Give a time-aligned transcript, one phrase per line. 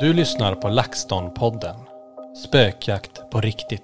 [0.00, 1.74] Du lyssnar på LaxTon-podden.
[2.46, 3.82] Spökjakt på riktigt.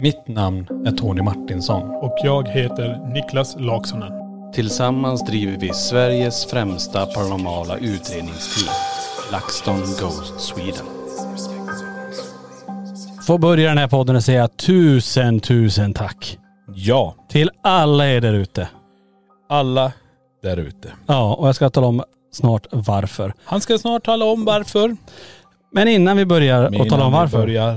[0.00, 1.90] Mitt namn är Tony Martinsson.
[1.90, 4.12] Och jag heter Niklas Laksonen.
[4.52, 8.74] Tillsammans driver vi Sveriges främsta paranormala utredningsteam.
[9.32, 10.86] LaxTon Ghost Sweden.
[13.26, 16.38] Får börja den här podden och säga tusen, tusen tack.
[16.74, 18.68] Ja, Till alla er där ute.
[19.48, 19.92] alla
[20.42, 20.92] där ute.
[21.06, 22.02] Ja, och jag ska tala om
[22.32, 23.32] snart varför.
[23.44, 24.96] Han ska snart tala om varför.
[25.72, 27.38] Men innan vi börjar Men och tala om vi varför.
[27.38, 27.74] Börjar,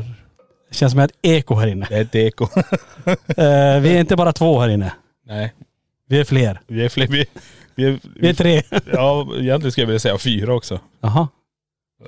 [0.69, 1.85] Det känns som ett eko här inne.
[1.89, 2.47] det är ett eko.
[3.37, 4.93] Eh, vi är inte bara två här inne.
[5.27, 5.53] Nej,
[6.09, 6.59] Vi är fler.
[6.67, 7.07] vi är fler.
[7.07, 7.25] Vi,
[7.75, 8.61] vi, är, Vi är tre.
[8.93, 10.79] Ja, egentligen skulle jag vilja säga fyra också.
[11.01, 11.27] Jaha,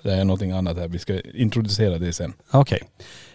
[0.03, 0.87] Det är någonting annat här.
[0.87, 2.33] Vi ska introducera det sen.
[2.51, 2.79] okej.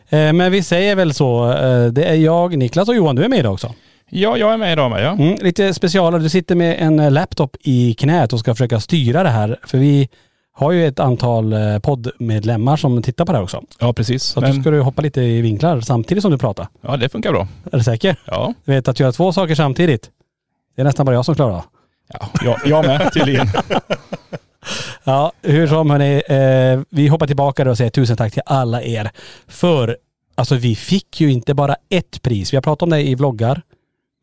[0.08, 1.52] Eh, men vi säger väl så.
[1.52, 3.16] eh, det är jag, Niklas och Johan.
[3.16, 3.74] Du är med idag också.
[4.10, 5.10] Ja, jag är med idag med ja.
[5.12, 6.22] Mm, lite specialare.
[6.22, 9.58] Du sitter med en eh, laptop i knät och ska försöka styra det här.
[9.66, 10.08] För vi
[10.58, 13.62] har ju ett antal eh, poddmedlemmar som tittar på det här också.
[13.78, 14.22] Ja, precis.
[14.22, 16.68] Så att då ska du hoppa lite i vinklar samtidigt som du pratar.
[16.80, 17.48] Ja, det funkar bra.
[17.72, 18.16] Är du säker?
[18.24, 18.54] Ja.
[18.64, 20.10] Du vet att göra två saker samtidigt.
[20.76, 21.62] Det är nästan bara jag som klarar av.
[22.08, 23.46] ja jag, jag med tydligen.
[25.04, 29.10] Ja, hur som hörni, eh, vi hoppar tillbaka och säger tusen tack till alla er.
[29.46, 29.96] För
[30.34, 32.52] alltså vi fick ju inte bara ett pris.
[32.52, 33.62] Vi har pratat om det i vloggar.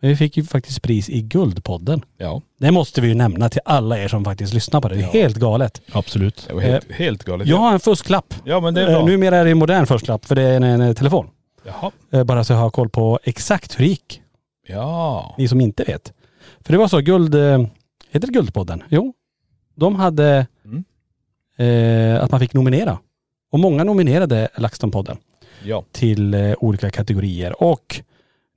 [0.01, 2.01] Men vi fick ju faktiskt pris i Guldpodden.
[2.17, 4.95] Ja, Det måste vi ju nämna till alla er som faktiskt lyssnar på det.
[4.95, 5.81] Det är helt galet.
[5.91, 6.45] absolut.
[6.47, 7.47] Det var helt, helt galet.
[7.47, 8.33] Jag har en fusklapp.
[8.43, 9.05] Ja, men det är Eh, bra.
[9.05, 11.29] numera är det en modern fusklapp för det är en, en telefon.
[11.65, 11.91] Jaha.
[12.11, 14.21] Eh, bara så jag har koll på exakt hur det gick.
[14.67, 15.35] Ja.
[15.37, 16.13] Ni som inte vet.
[16.61, 17.35] För det var så, Guld...
[17.35, 17.65] Eh,
[18.11, 18.83] heter det Guldpodden?
[18.89, 19.13] Jo.
[19.75, 20.83] De hade Mm.
[21.57, 22.97] eh, att man fick nominera.
[23.51, 25.17] Och många nominerade LaxTon-podden
[25.63, 25.83] Ja.
[25.91, 27.63] till eh, olika kategorier.
[27.63, 28.01] Och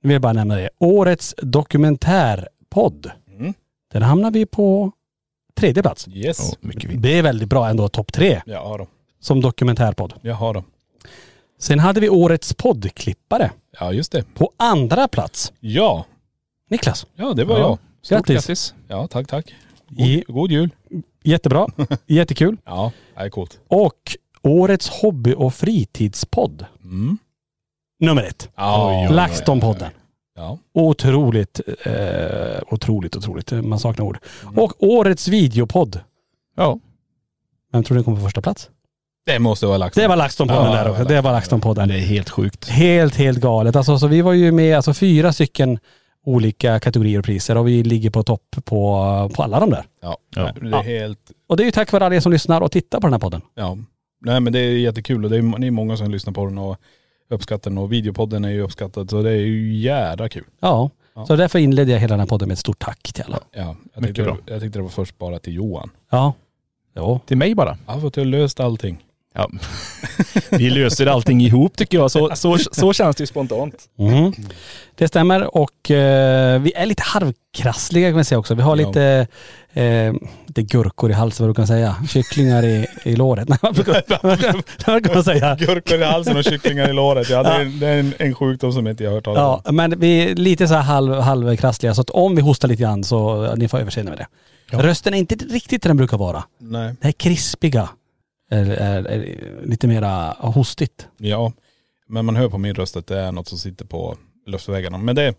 [0.01, 0.69] nu vill jag bara nämna det.
[0.79, 3.11] Årets dokumentärpodd.
[3.39, 3.53] Mm.
[3.93, 4.91] Den hamnar vi på
[5.55, 6.07] tredje plats.
[6.07, 6.57] Yes.
[6.61, 7.01] mycket fint.
[7.03, 8.87] Det är väldigt bra ändå, topp tre Ja då.
[9.19, 10.13] som dokumentärpodd.
[10.21, 10.63] Jaha då.
[11.59, 14.23] Sen hade vi årets poddklippare Ja, just det.
[14.33, 15.53] på andra plats.
[15.59, 16.05] Ja.
[16.69, 17.05] Niklas.
[17.15, 17.61] Ja, det var Ja.
[17.61, 17.77] jag.
[18.01, 18.45] Stort Grattis.
[18.47, 18.73] grattis.
[18.87, 19.53] Ja, tack, tack.
[19.89, 20.69] God, I- god jul.
[21.23, 21.67] Jättebra.
[22.07, 22.57] Jättekul.
[22.65, 23.59] Ja, det är coolt.
[23.67, 26.65] Och årets hobby och fritidspodd.
[26.83, 27.17] Mm.
[27.99, 28.49] Nummer ett.
[28.55, 29.89] Ja, LaxTon-podden.
[30.35, 30.57] Ja.
[30.73, 31.93] Otroligt, eh,
[32.71, 33.51] otroligt, otroligt.
[33.51, 34.17] Man saknar ord.
[34.55, 35.99] Och årets videopodd.
[36.55, 36.79] Ja.
[37.73, 38.69] Vem tror du kom på första plats?
[39.25, 40.01] Det måste vara LaxTon.
[40.01, 41.03] Det var LaxTon-podden Ja, där det också.
[41.03, 41.61] var Det var LaxTon.
[41.61, 41.87] LaxTon-podden.
[41.87, 42.69] Det är helt sjukt.
[42.69, 43.75] Helt, helt galet.
[43.75, 45.79] Alltså, så vi var ju med, alltså fyra stycken
[46.25, 49.85] olika kategorier och priser och vi ligger på topp på, på alla de där.
[50.01, 50.17] Ja.
[50.35, 50.51] Ja.
[50.61, 51.19] Det är helt...
[51.49, 53.19] Och det är ju tack vare alla er som lyssnar och tittar på den här
[53.19, 53.41] podden.
[53.55, 53.77] Ja.
[54.21, 56.57] Nej men det är jättekul och det är, det är många som lyssnar på den
[56.57, 56.77] och
[57.29, 60.43] uppskattar den och videopodden är ju uppskattad så det är ju jädra kul.
[60.59, 60.89] Ja.
[61.13, 61.25] Ja.
[61.25, 63.39] Så därför inledde jag hela den här podden med ett stort tack till alla.
[63.51, 63.75] Ja.
[63.93, 64.37] Jag, Mycket tyckte, bra.
[64.45, 65.89] jag tyckte det var först bara till Johan.
[66.09, 66.33] Ja.
[66.95, 67.19] Jo.
[67.25, 67.77] Till mig bara.
[67.87, 69.05] Ja, för att du har löst allting.
[69.35, 69.49] Ja.
[70.49, 72.11] Vi löser allting ihop tycker jag.
[72.11, 73.75] Så, så, så känns det ju spontant.
[73.99, 74.33] Mm.
[74.95, 78.55] Det stämmer och eh, vi är lite halvkrassliga kan man säga också.
[78.55, 78.87] Vi har Ja.
[78.87, 79.27] lite,
[79.73, 80.13] eh,
[80.47, 81.95] lite gurkor i halsen vad du kan säga.
[82.09, 83.49] Kycklingar i, i låret.
[83.49, 85.55] Nej, vad brukar- man säga?
[85.55, 87.29] Gurkor i halsen och kycklingar i låret.
[87.29, 89.61] Ja, det är, det är en, en sjukdom som inte jag har hört talas om.
[89.65, 92.81] Ja, men vi är lite så här halv, halvkrassliga så att om vi hostar lite
[92.81, 94.27] grann så ja, ni får överseende med det.
[94.77, 96.43] Rösten är inte riktigt där den brukar vara.
[96.59, 96.95] Nej.
[97.01, 97.89] Det här krispiga
[98.49, 101.07] är, är, är lite mera hostigt.
[101.17, 101.51] Ja,
[102.07, 104.97] men man hör på min röst att det är något som sitter på luftvägarna.
[104.97, 105.35] Men det,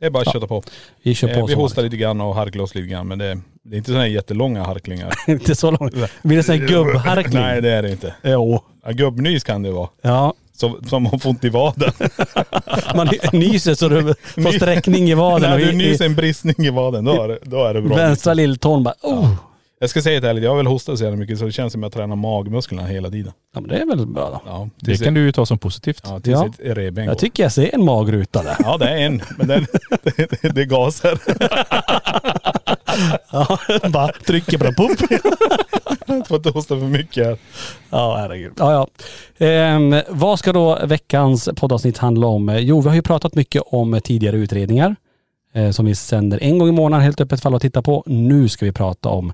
[0.00, 0.62] det är bara att Ja, köta på.
[1.02, 3.18] Vi kör på Eh, vi så hostar lite grann och harklar oss lite grann men
[3.18, 5.12] det, det är inte sådana här jättelånga harklingar.
[5.26, 5.94] Inte så långt.
[6.22, 7.40] Blir det sån här gubbharkling?
[7.42, 8.14] Nej det är det inte.
[8.22, 8.60] Jo.
[8.84, 9.88] Ja, gubbnys kan det vara.
[10.02, 10.34] Ja.
[10.52, 11.92] som, som har ont i vaden.
[12.96, 17.04] Man nyser så du får sträckning i vaden och du nyser en bristning i vaden,
[17.04, 17.96] då är det, då är det bra.
[17.96, 19.34] vänstra lilltån bara oh.
[19.82, 21.72] Jag ska säga helt ärligt, jag har väl hostat så jävla mycket så det känns
[21.72, 23.32] som att jag tränar magmusklerna hela tiden.
[23.54, 24.40] Ja men det är väl bra då.
[24.46, 26.00] Ja, Det kan du ju ta som positivt.
[26.04, 26.46] Ja, tills Ja.
[26.46, 27.18] ett revben Jag går.
[27.18, 28.56] tycker jag ser en magruta där.
[28.58, 29.66] Ja det är en, men den,
[30.02, 31.18] det, det är gaser.
[33.32, 33.58] Ja,
[33.92, 34.90] bara trycker på den, pop.
[36.26, 37.38] Får inte hosta för mycket här.
[37.90, 38.52] Ja, herregud.
[38.56, 38.72] Ja,
[39.38, 39.46] ja.
[39.46, 42.56] Ehm, vad ska då veckans poddavsnitt handla om?
[42.60, 44.96] Jo, vi har ju pratat mycket om tidigare utredningar
[45.54, 48.02] eh, som vi sänder en gång i månaden helt öppet för alla att titta på.
[48.06, 49.32] Nu ska vi prata om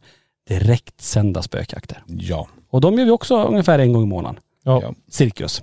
[0.49, 2.03] direktsända spökjakter.
[2.07, 2.49] Ja.
[2.71, 4.41] Och de gör vi också ungefär en gång i månaden.
[4.65, 4.95] Ja.
[5.11, 5.63] Cirkus.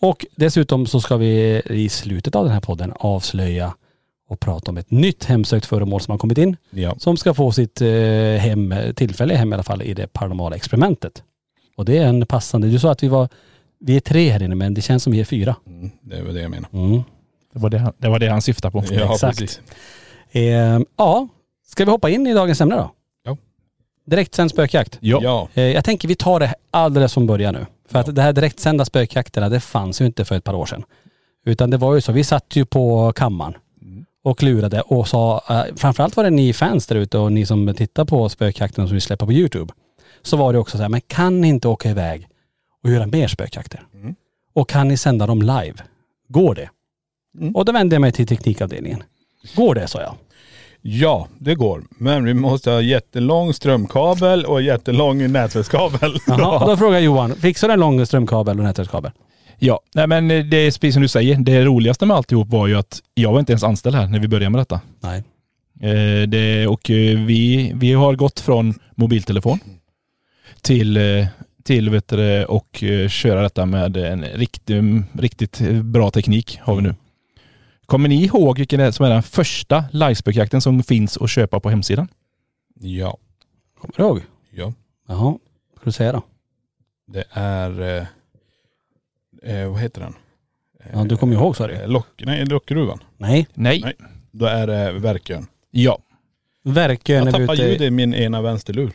[0.00, 3.74] Och dessutom så ska vi i slutet av den här podden avslöja
[4.28, 6.56] och prata om ett nytt hemsökt föremål som har kommit in.
[6.70, 6.94] Ja.
[6.98, 7.88] Som ska få sitt eh,
[8.38, 11.22] hem, tillfälliga hem i alla fall i det paranormala experimentet.
[11.76, 13.28] Och det är en passande, du sa att vi var,
[13.80, 15.56] vi är tre här inne men det känns som vi är fyra.
[15.66, 16.68] Mm, det var det jag menar.
[16.72, 17.02] Mm.
[17.52, 18.84] Det var det, han- det var det han syftade på.
[18.94, 19.38] Ja Exakt.
[19.38, 19.60] precis.
[20.32, 21.28] Eh, ja,
[21.66, 22.90] ska vi hoppa in i dagens ämne då?
[24.06, 24.98] Direktsänd spökjakt.
[25.00, 25.20] Ja.
[25.22, 25.48] Ja.
[25.54, 27.66] Eh, jag tänker vi tar det alldeles från början nu.
[27.88, 30.84] För att det här direktsända spökjakterna det fanns ju inte för ett par år sedan.
[31.46, 33.54] Utan det var ju så, vi satt ju på kammaren
[34.24, 37.74] och klurade och sa, eh, framförallt var det ni fans där ute och ni som
[37.74, 39.72] tittar på spökjakterna som vi släpper på YouTube.
[40.22, 42.28] Så var det också så här, men kan ni inte åka iväg
[42.82, 43.86] och göra mer spökjakter?
[43.94, 44.14] Mm.
[44.52, 45.74] Och kan ni sända dem live?
[46.28, 46.70] Går det?
[47.40, 47.56] Mm.
[47.56, 49.02] Och då vände jag mig till teknikavdelningen.
[49.56, 50.14] Går det, sa jag.
[50.86, 51.84] Ja, det går.
[51.98, 56.16] Men vi måste ha jättelång strömkabel och jättelång nätverkskabel.
[56.26, 59.10] Jaha, då frågar Johan, fixar du en lång strömkabel och nätverkskabel?
[59.58, 61.36] Ja, nej men det är precis som du säger.
[61.36, 64.28] Det roligaste med alltihop var ju att jag var inte ens anställd här när vi
[64.28, 64.80] började med detta.
[65.00, 65.22] Nej.
[65.80, 69.58] Eh, det, och eh, vi, vi har gått från mobiltelefon
[70.62, 71.26] till, eh,
[71.64, 74.82] till vet du, och eh, köra detta med en riktig,
[75.12, 76.94] riktigt eh, bra teknik har vi nu.
[77.86, 81.60] Kommer ni ihåg vilken det är som är den första livespökjakten som finns att köpa
[81.60, 82.08] på hemsidan?
[82.80, 83.18] Ja.
[83.80, 84.20] Kommer du ihåg?
[84.50, 84.72] Ja.
[85.08, 85.24] Jaha,
[85.70, 86.22] vad ska du säga då?
[87.06, 88.06] Det är, eh,
[89.54, 90.14] eh, vad heter den?
[90.92, 91.74] Ja, du kommer ihåg sa du.
[91.74, 93.02] Eh, Lock, nej, Lockruvan.
[93.16, 93.46] Nej.
[93.54, 93.80] Nej.
[93.84, 93.96] Nej.
[94.30, 95.46] Då är det Verkön.
[95.70, 95.98] Ja.
[96.62, 97.62] Verkön Jag är vi tappade ute...
[97.62, 98.92] ljudet i min ena vänsterlur.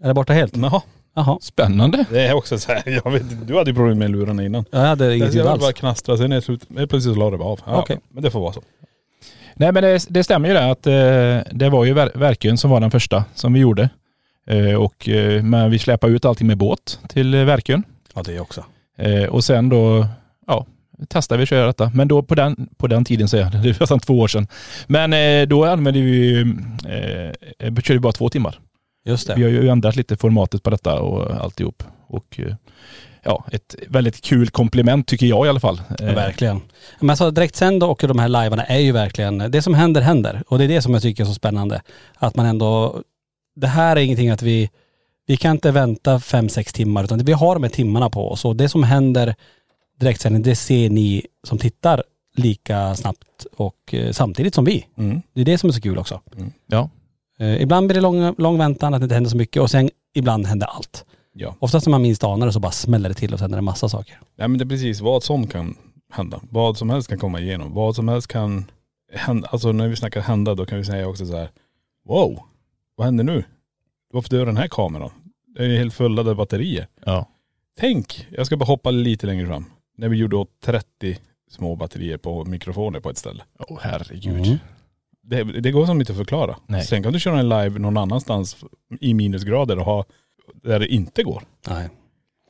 [0.00, 0.56] Är det borta helt?
[0.56, 0.82] Jaha.
[1.14, 1.38] Jaha.
[1.40, 2.04] Spännande.
[2.10, 4.64] Det är också så här, jag vet du hade ju problem med lurarna innan.
[4.70, 5.60] Jag hade inget Jag ljud ville alls.
[5.62, 7.60] bara knastra, sen är det slut, helt plötsligt så la det bara av.
[7.66, 7.98] Ja, Okej.
[8.08, 8.62] Men det får vara så.
[9.56, 12.70] Nej men det, det stämmer ju det att eh, det var ju Ver- Verkön som
[12.70, 13.88] var den första som vi gjorde.
[14.46, 17.82] Eh, och, eh, men vi släpade ut allting med båt till eh, Verkön.
[18.14, 18.64] Ja det också.
[18.98, 20.06] Eh, och sen då,
[20.46, 20.66] ja,
[21.08, 21.90] testade vi att köra detta.
[21.94, 24.46] Men då på den, på den tiden säger jag, det var nästan två år sedan.
[24.86, 28.58] Men eh, då använde vi, eh, vi körde bara två timmar.
[29.04, 29.34] Just det.
[29.34, 31.82] Vi har ju ändrat lite formatet på detta och alltihop.
[32.06, 32.54] Och eh,
[33.22, 35.82] ja, ett väldigt kul komplement tycker jag i alla fall.
[35.98, 36.60] Ja, verkligen.
[37.00, 40.42] Men alltså direktsända och de här livearna är ju verkligen, det som händer händer.
[40.48, 41.82] Och det är det som jag tycker är så spännande.
[42.14, 43.02] Att man ändå,
[43.56, 44.70] det här är ingenting att vi,
[45.26, 48.44] vi kan inte vänta fem, sex timmar utan vi har de här timmarna på oss.
[48.44, 49.34] Och det som händer
[50.00, 52.02] direktsändning, det ser ni som tittar
[52.36, 54.86] lika snabbt och eh, samtidigt som vi.
[54.96, 55.22] Mm.
[55.32, 56.20] Det är det som är så kul också.
[56.66, 56.90] Ja.
[57.38, 59.90] Eh, ibland blir det lång, lång väntan, att det inte händer så mycket och sen
[60.14, 61.04] ibland händer allt.
[61.32, 61.56] Ja.
[61.58, 63.62] Oftast när man minst anar det så bara smäller det till och sen är det
[63.62, 64.20] massa saker.
[64.36, 65.76] Nej men det är precis vad som kan
[66.12, 66.40] hända.
[66.50, 67.74] Vad som helst kan komma igenom.
[67.74, 68.64] Vad som helst kan
[69.12, 69.48] hända.
[69.52, 71.48] Alltså när vi snackar hända då kan vi säga också så här.
[72.08, 72.38] Wow,
[72.96, 73.44] vad händer nu?
[74.12, 75.10] Varför dör den här kameran?
[75.54, 76.86] Det är ju helt fulladdade batterier.
[77.04, 77.26] Ja.
[77.80, 79.64] Tänk, jag ska bara hoppa lite längre fram.
[79.96, 81.18] När vi gjorde åt 30
[81.50, 83.42] små batterier på mikrofoner på ett ställe.
[83.58, 84.46] Åh herregud.
[84.46, 84.58] Mm.
[85.26, 86.56] Det, det går som inte att förklara.
[86.66, 86.84] Nej.
[86.84, 88.56] Sen kan du köra en live någon annanstans
[89.00, 90.04] i minusgrader och ha
[90.62, 91.42] där det inte går.
[91.68, 91.88] Nej,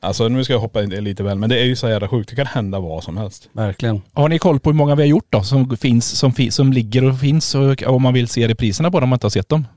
[0.01, 2.29] Alltså nu ska jag hoppa in lite väl, men det är ju så jävla sjukt.
[2.29, 3.49] Det kan hända vad som helst.
[3.53, 4.01] verkligen.
[4.13, 5.43] Har ni koll på hur många vi har gjort då?
[5.43, 8.99] Som finns, som, fi- som ligger och finns och om man vill se repriserna på
[8.99, 9.67] dem om man inte har sett dem?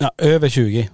[0.00, 0.88] Ja, över 20.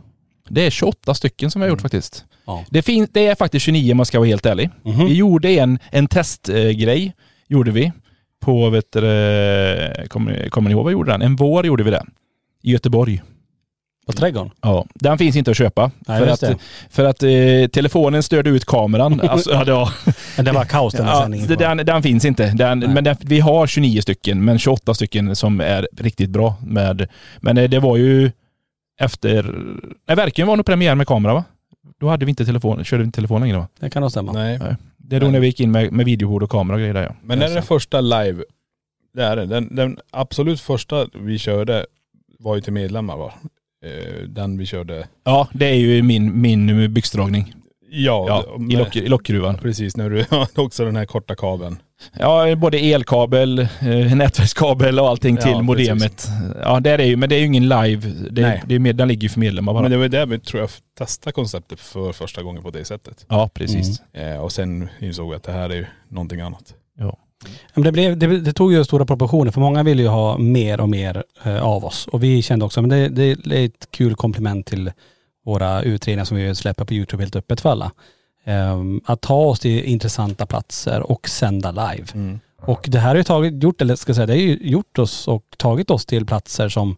[0.49, 2.25] Det är 28 stycken som vi har gjort faktiskt.
[2.47, 2.65] Ja.
[2.71, 4.71] Det, fin- det är faktiskt 29 om man ska vara helt ärlig.
[4.85, 5.07] Mhm.
[5.07, 7.13] Vi gjorde en, en testgrej,
[7.49, 7.93] gjorde vi.
[8.40, 9.00] På, vet du,
[10.09, 11.23] kommer, kommer ni ihåg vad vi gjorde den?
[11.23, 12.04] En vår gjorde vi det.
[12.62, 13.23] I Göteborg.
[14.06, 14.50] På trädgården?
[14.61, 15.90] Ja, den finns inte att köpa.
[16.09, 19.20] Nej, för, att, för att eh, telefonen störde ut kameran.
[19.30, 19.90] Alltså, ja, det var,
[20.37, 21.49] Men det var kaos den här ja, sändningen.
[21.59, 22.50] den, den finns inte.
[22.50, 26.54] Den, men den, vi har 29 stycken, men 28 stycken som är riktigt bra.
[26.66, 27.09] Med,
[27.40, 28.30] men eh, det var ju
[29.00, 29.42] efter...
[30.09, 31.44] Nej, verkligen var nog premiär med kamera va?
[32.00, 33.68] Då hade vi inte telefon, körde vi inte telefon längre va?
[33.80, 34.32] Det kan nog stämma.
[34.32, 34.59] Nej.
[34.59, 34.76] Nej.
[35.11, 37.02] Det är då när vi gick in med, med videobord och kamera och grejer där
[37.02, 37.14] ja.
[37.23, 38.45] Men är det den första live,
[39.14, 39.47] det är det.
[39.47, 41.87] Den, den absolut första vi körde
[42.38, 43.33] var ju till medlemmar va?
[43.85, 47.55] Eh, Den vi körde, Ja, det är ju min, min byxdragning.
[47.92, 49.59] Ja, Ja, i, lock, i lockgruvan.
[49.59, 50.25] Precis, när du
[50.62, 51.78] också den här korta kabeln.
[52.18, 56.28] Ja, både elkabel, eh, nätverkskabel och allting Ja, till modemet.
[56.62, 57.16] Ja, det är det ju.
[57.16, 58.12] Men det är ju ingen live.
[58.30, 58.62] Det, Nej.
[58.66, 59.82] det är med, den ligger ju för medlemmar bara.
[59.82, 63.25] Men det var där vi tror jag testade konceptet för första gången på det sättet.
[63.28, 64.02] Ja, precis.
[64.12, 66.75] Eh, och sen insåg jag att det här är ju någonting annat.
[66.99, 67.18] Ja.
[67.75, 70.80] Men det, blev, det, det tog ju stora proportioner för många ville ju ha mer
[70.80, 72.06] och mer eh, av oss.
[72.06, 74.92] Och vi kände också, men det, det är ett kul komplement till
[75.44, 77.92] våra utredningar som vi släpper på YouTube helt öppet för alla.
[78.44, 82.06] Ehm, att ta oss till intressanta platser och sända live.
[82.14, 82.40] Mm.
[82.62, 84.99] Och det här har ju tagit, gjort, eller ska jag säga, det har ju gjort
[84.99, 86.97] oss och tagit oss till platser som,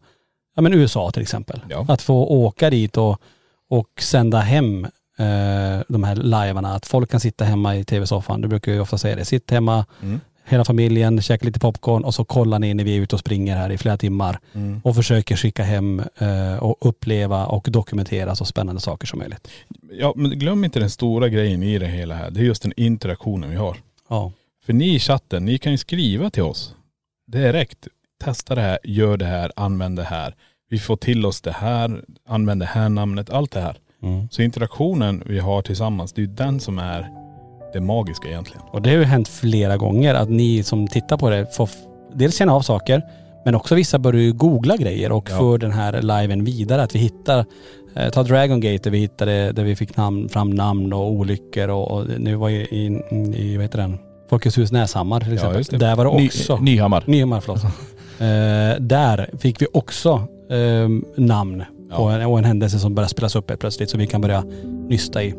[0.56, 1.60] ja men USA till exempel.
[1.68, 1.86] Ja.
[1.88, 3.20] Att få åka dit och,
[3.68, 4.84] och sända hem
[5.18, 6.74] eh, de här livearna.
[6.74, 8.40] Att folk kan sitta hemma i tv-soffan.
[8.40, 9.24] Du brukar ju ofta säga det.
[9.24, 10.20] Sitt hemma, Mm.
[10.44, 13.56] Hela familjen, käka lite popcorn och så kollar ni när vi är ute och springer
[13.56, 14.80] här i flera timmar Mm.
[14.84, 19.48] och försöker skicka hem eh, och uppleva och dokumentera så spännande saker som möjligt.
[19.92, 22.30] Ja, men glöm inte den stora grejen i det hela här.
[22.30, 23.76] Det är just den interaktionen vi har.
[24.08, 24.32] Ja.
[24.66, 26.74] För ni i chatten, ni kan ju skriva till oss
[27.26, 27.88] direkt.
[28.24, 30.34] Testa det här, gör det här, använd det här.
[30.70, 33.76] Vi får till oss det här, använd det här namnet, allt det här.
[34.02, 34.28] Mm.
[34.30, 37.21] Så interaktionen vi har tillsammans, det är ju den som är
[37.72, 38.62] det magiska egentligen.
[38.70, 41.68] Och det har ju hänt flera gånger att ni som tittar på det får
[42.14, 43.02] dels känna av saker
[43.44, 45.38] men också vissa börjar ju googla grejer och Ja.
[45.38, 46.82] för den här liven vidare.
[46.82, 47.44] Att vi hittar,
[47.96, 51.68] eh, ta Dragon Gate där vi hittade, där vi fick namn, fram namn och olyckor
[51.68, 53.02] och, och nu var ju i,
[53.36, 53.98] i, vad heter den,
[54.30, 55.62] Folkets hus Näshammar till exempel.
[55.70, 55.76] det.
[55.78, 57.04] Där var det Ny, också, Nyhammar.
[57.06, 57.64] Nyhammar förlåt.
[58.18, 60.10] eh, där fick vi också
[60.50, 62.12] eh, namn Ja.
[62.12, 64.44] en, och en händelse som började spelas upp helt plötsligt så vi kan börja
[64.88, 65.34] nysta i.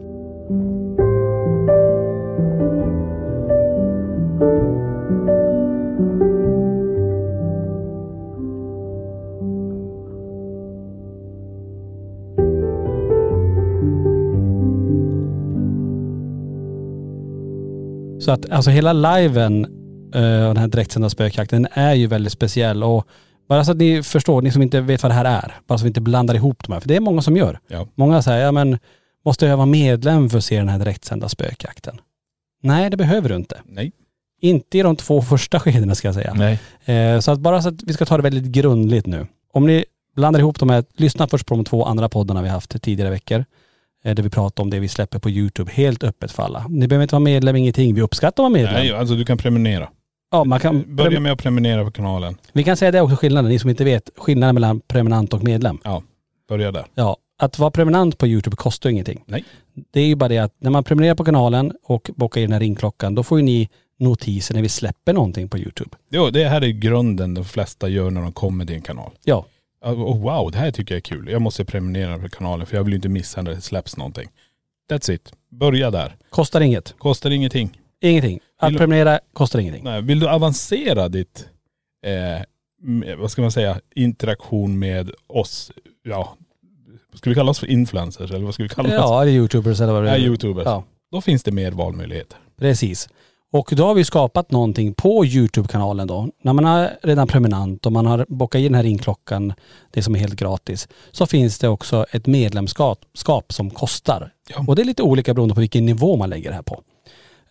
[18.24, 19.66] Så att alltså hela liven
[20.16, 23.08] eh, och den här direktsända spökjakten är ju väldigt speciell och
[23.50, 25.84] bara så att ni förstår, ni som inte vet vad det här är, bara så
[25.84, 27.60] vi inte blandar ihop de här, för det är många som gör.
[27.68, 27.88] Ja.
[27.96, 28.80] Många säger, ja men
[29.26, 32.02] måste jag vara medlem för att se den här direktsända spökjakten?
[32.62, 33.62] Nej, det behöver du inte.
[33.66, 33.92] Nej.
[34.44, 36.34] Inte i de två första skedena ska jag säga.
[36.34, 36.60] Nej.
[36.86, 39.28] Eh, så att bara så att vi ska ta det väldigt grundligt nu.
[39.54, 39.86] Om ni
[40.16, 43.46] blandar ihop de här, lyssna först på de två andra poddarna vi haft tidigare veckor.
[44.04, 46.66] Eh, där vi pratar om det vi släpper på YouTube helt öppet för alla.
[46.70, 47.96] Ni behöver inte vara medlem, ingenting.
[47.96, 48.74] Vi uppskattar att vara medlem.
[48.74, 49.90] Nej, alltså du kan prenumerera.
[50.32, 52.38] Ja, man kan, Börja med att prenumerera på kanalen.
[52.54, 55.80] Vi kan säga det också skillnaden, ni som inte vet skillnaden mellan prenumerant och medlem.
[56.50, 56.86] Börja där.
[56.96, 59.24] Ja, att vara prenumerant på YouTube kostar ju ingenting.
[59.26, 59.44] Nej.
[59.92, 62.54] Det är ju bara det att när man prenumererar på kanalen och bockar i den
[62.54, 63.70] här ringklockan, då får ju ni
[64.04, 65.90] notiser när vi släpper någonting på YouTube.
[66.10, 69.12] Jo, det här är grunden de flesta gör när de kommer till en kanal.
[69.24, 69.46] Ja.
[69.86, 71.30] Oh, wow, det här tycker jag är kul.
[71.32, 74.30] Jag måste prenumerera på kanalen för jag vill ju inte missa när det släpps någonting.
[74.92, 75.34] That's it.
[75.50, 76.16] Börja där.
[76.30, 76.96] Kostar inget.
[76.98, 77.80] Kostar ingenting.
[78.02, 78.40] Ingenting.
[78.60, 79.84] Att Vill prenumerera kostar ingenting.
[79.84, 81.48] Nej, vill du avancera ditt,
[82.06, 85.72] eh, vad ska man säga, interaktion med oss,
[86.04, 86.36] ja,
[87.14, 88.96] ska vi kalla oss för influencers eller vad ska vi kalla oss?
[88.96, 90.20] Ja, eller YouTubers eller vad det Ja, är.
[90.20, 90.66] youtubers.
[90.66, 92.38] Ja, Då finns det mer valmöjligheter.
[92.58, 93.10] precis.
[93.54, 96.30] Och då har vi skapat någonting på YouTube-kanalen då.
[96.42, 99.54] När man är redan prenumerant och man har bockat i den här ringklockan,
[99.92, 104.34] det som är helt gratis, så finns det också ett medlemskap skap som kostar.
[104.50, 104.66] Ja.
[104.68, 106.82] Och det är lite olika beroende på vilken nivå man lägger det här på.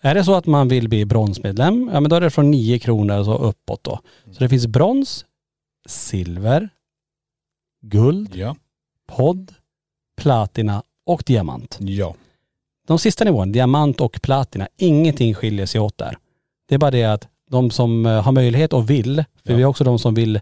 [0.00, 2.78] Är det så att man vill bli bronsmedlem, ja men då är det från 9
[2.78, 4.00] kronor och så uppåt då.
[4.32, 5.24] Så det finns brons,
[5.88, 6.68] silver,
[7.82, 8.56] guld, Ja.
[9.08, 9.54] podd,
[10.16, 11.78] platina och diamant.
[11.80, 12.14] Ja.
[12.86, 16.16] De sista nivån, diamant och platina, ingenting skiljer sig åt där.
[16.68, 19.56] Det är bara det att de som eh, har möjlighet och vill, för Ja.
[19.56, 20.36] vi har också de som vill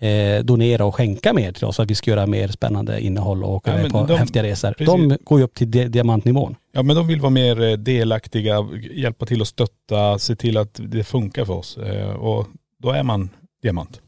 [0.00, 3.44] eh, donera och skänka mer till oss så att vi ska göra mer spännande innehåll
[3.44, 4.70] och åka Ja, på de- häftiga resor.
[4.72, 4.86] precis.
[4.86, 6.56] De går ju upp till di- diamantnivån.
[6.72, 10.80] Ja men de vill vara mer eh, delaktiga, hjälpa till att stötta, se till att
[10.82, 11.76] det funkar för oss.
[11.76, 12.46] Eh, Och
[12.82, 13.30] då är man
[13.62, 14.00] diamant.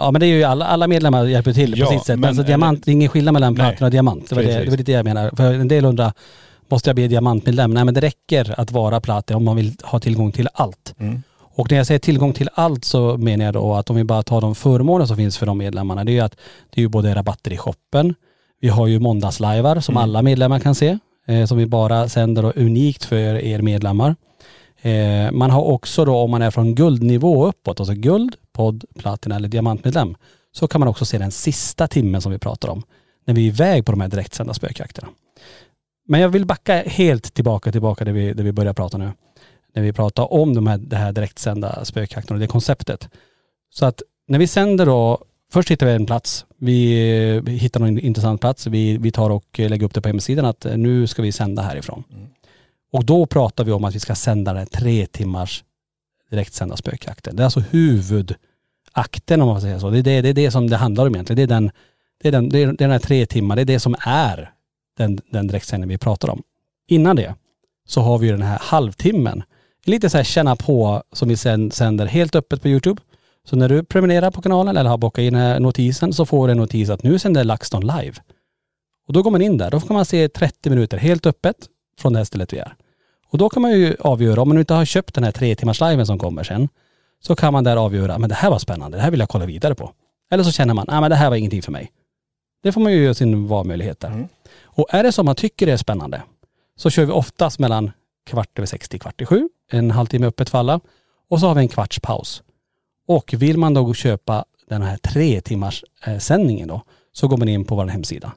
[0.00, 2.18] Ja men det är ju alla, alla medlemmar hjälper till Ja, på sitt sätt.
[2.18, 4.28] men alltså diamant, det är ingen skillnad mellan platina och diamant.
[4.28, 5.30] Det var det, det var det jag menar.
[5.36, 6.12] För en del undrar,
[6.70, 7.74] måste jag bli diamantmedlem?
[7.74, 10.94] Nej men det räcker att vara platina om man vill ha tillgång till allt.
[10.98, 11.22] Mm.
[11.40, 14.22] Och när jag säger tillgång till allt så menar jag då att om vi bara
[14.22, 16.36] tar de förmåner som finns för de medlemmarna, det är ju att
[16.70, 18.14] det är ju både rabatter i shoppen,
[18.60, 20.02] vi har ju måndagslajvar som Mm.
[20.02, 24.16] alla medlemmar kan se, eh, som vi bara sänder då unikt för er medlemmar.
[24.82, 29.36] Eh, man har också då om man är från guldnivå uppåt, alltså guld, podd, platina
[29.36, 30.14] eller diamantmedlem,
[30.52, 32.82] så kan man också se den sista timmen som vi pratar om,
[33.24, 35.08] när vi är iväg på de här direktsända spökjakterna.
[36.08, 39.10] Men jag vill backa helt tillbaka, tillbaka där vi, där vi börjar prata nu
[39.74, 43.08] när vi pratar om de här, det här direktsända spökjakten och det konceptet.
[43.70, 46.46] Så att när vi sänder då först hittar vi en plats.
[46.58, 48.66] Vi, hittar någon intressant plats.
[48.66, 52.04] Vi, vi tar och lägger upp det på hemsidan att nu ska vi sända härifrån.
[52.92, 55.64] Och då pratar vi om att vi ska sända den tre timmars
[56.30, 57.36] direktsända spökjakten.
[57.36, 59.90] Det är alltså huvudakten om man säga så.
[59.90, 61.36] Det är det, det, är det som det handlar om egentligen.
[61.36, 61.70] Det är den,
[62.22, 64.52] det är den, det är den här tre timmar, det är det som är
[64.98, 66.42] den, den direktsändning vi pratar om.
[66.88, 67.34] Innan det
[67.88, 69.42] så har vi ju den här halvtimmen.
[69.84, 73.02] Lite så här känna på som vi sen sänder helt öppet på Youtube.
[73.44, 76.46] Så när du prenumererar på kanalen eller har bockat in den här notisen så får
[76.46, 78.14] du en notis att nu sänder LaxTon live.
[79.06, 81.56] Och då går man in där, då kan man se 30 minuter helt öppet
[81.98, 82.74] från det här stället vi är.
[83.30, 85.80] Och då kan man ju avgöra, om man inte har köpt den här tre timmars
[85.80, 86.68] liven som kommer sen,
[87.20, 89.46] så kan man där avgöra, men det här var spännande, det här vill jag kolla
[89.46, 89.92] vidare på.
[90.30, 91.92] Eller så känner man, nej men det här var ingenting för mig.
[92.62, 94.08] Det får man ju göra sin valmöjlighet där.
[94.08, 94.28] Mm.
[94.78, 96.22] Och är det så man tycker det är spännande,
[96.76, 97.90] så kör vi oftast mellan
[98.26, 100.80] kvart över sex till kvart i sju, en halvtimme öppet för alla.
[101.28, 102.42] Och så har vi en kvarts paus.
[103.06, 106.82] Och vill man då köpa den här tre timmars eh, sändningen då,
[107.12, 108.32] så går man in på vår hemsida,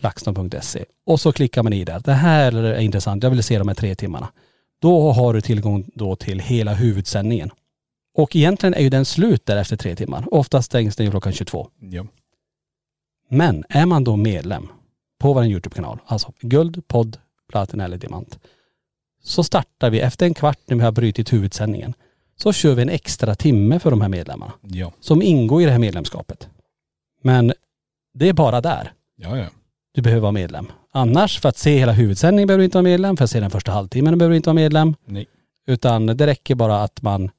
[0.00, 0.84] laxton.se.
[1.06, 2.00] Och så klickar man i där.
[2.00, 4.28] Det här är intressant, jag vill se de här tre timmarna.
[4.80, 7.50] Då har du tillgång då till hela huvudsändningen.
[8.14, 10.34] Och egentligen är ju den slut där efter tre timmar.
[10.34, 11.68] Oftast stängs den ju klockan 22.
[11.80, 12.04] Ja.
[13.28, 14.68] Men är man då medlem
[15.22, 17.16] på vår YouTube-kanal, alltså guld, podd,
[17.48, 18.38] platina eller diamant,
[19.22, 21.94] så startar vi efter en kvart när vi har brutit huvudsändningen,
[22.36, 24.92] så kör vi en extra timme för de här medlemmarna Ja.
[25.00, 26.48] som ingår i det här medlemskapet.
[27.22, 27.52] Men
[28.14, 29.46] det är bara där Ja, ja.
[29.94, 30.66] du behöver vara medlem.
[30.92, 33.50] Annars, för att se hela huvudsändningen behöver du inte vara medlem, för att se den
[33.50, 34.94] första halvtimmen behöver du inte vara medlem.
[35.04, 35.26] Nej.
[35.66, 37.30] Utan det räcker bara att man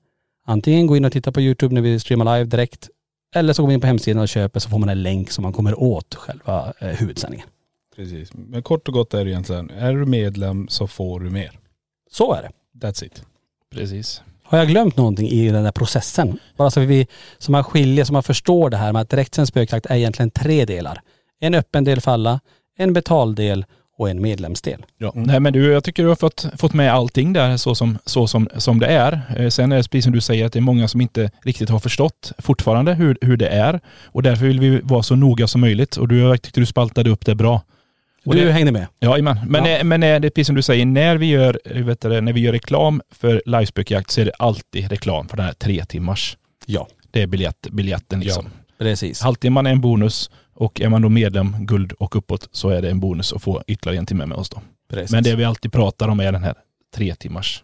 [0.46, 2.90] antingen går in och tittar på YouTube när vi streamar live direkt,
[3.36, 5.42] eller så går man in på hemsidan och köper så får man en länk så
[5.42, 7.48] man kommer åt själva eh, huvudsändningen.
[7.96, 8.30] Precis.
[8.34, 11.52] Men kort och gott är det egentligen, är du medlem så får du mer.
[12.12, 12.88] Så är det.
[12.88, 13.24] That's it.
[13.76, 14.22] Precis.
[14.44, 16.40] Har jag glömt någonting i den där processen?
[16.58, 17.08] Bara så vi,
[17.38, 20.66] så man skiljer, så man förstår det här med att direktsänd spökjakt är egentligen tre
[20.66, 21.02] delar.
[21.40, 22.40] En öppen del för alla,
[22.78, 23.66] en betaldel
[23.98, 24.86] och en medlemsdel.
[24.98, 25.12] Ja.
[25.16, 28.28] Nej men du, jag tycker du har fått, fått med allting där så som, så
[28.28, 29.22] som, som det är.
[29.38, 31.70] Eh, Sen är det precis som du säger att det är många som inte riktigt
[31.70, 33.80] har förstått fortfarande hur, hur det är.
[34.06, 35.98] Och därför vill vi vara så noga som möjligt.
[35.98, 37.62] Och du, jag tyckte du spaltade upp det bra.
[38.26, 38.88] Och du det- hängde med?
[39.00, 39.68] Ja, men, Ja.
[39.70, 42.22] eh, men eh, det är precis som du säger, när vi gör, eh, vet du,
[42.22, 45.86] när vi gör reklam för livespökjakt så är det alltid reklam för den här tre
[45.86, 46.38] timmars.
[46.66, 46.88] Ja.
[47.12, 48.50] Det är biljett, biljetten liksom.
[48.78, 49.22] Precis.
[49.22, 52.90] Halvtimman är en bonus och är man då medlem, guld och uppåt så är det
[52.90, 54.62] en bonus att få ytterligare en timme med oss då.
[54.90, 55.12] Precis.
[55.12, 56.54] Men det vi alltid pratar om är den här
[56.96, 57.64] tre timmars.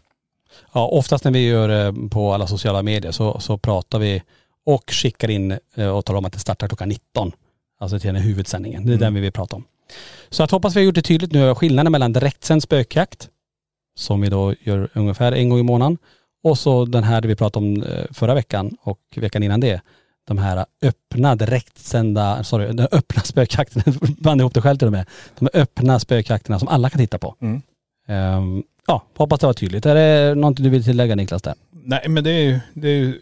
[0.73, 4.21] Ja, oftast när vi gör på alla sociala medier så, så pratar vi
[4.65, 5.51] och skickar in
[5.93, 7.31] och talar om att det startar klockan 19.
[7.79, 8.85] Alltså till den här huvudsändningen.
[8.85, 9.63] Det är den vi vill prata om.
[10.29, 13.29] Så jag hoppas vi har gjort det tydligt nu, skillnaden mellan direktsänd spökjakt,
[13.99, 15.97] som vi då gör ungefär en gång i månaden,
[16.43, 19.81] och så den här vi pratade om eh, förra veckan och veckan innan det.
[20.27, 25.05] De här öppna direktsända, sorry, den öppna spökjakten, blandade ihop det själv till och med.
[25.39, 27.35] De öppna spökjakterna som alla kan titta på.
[27.41, 27.61] Mm.
[28.07, 29.85] Ehm, ja, hoppas det var tydligt.
[29.85, 31.53] Är det någonting du vill tillägga Niklas där?
[31.71, 33.19] Nej men det är ju, det är, ju-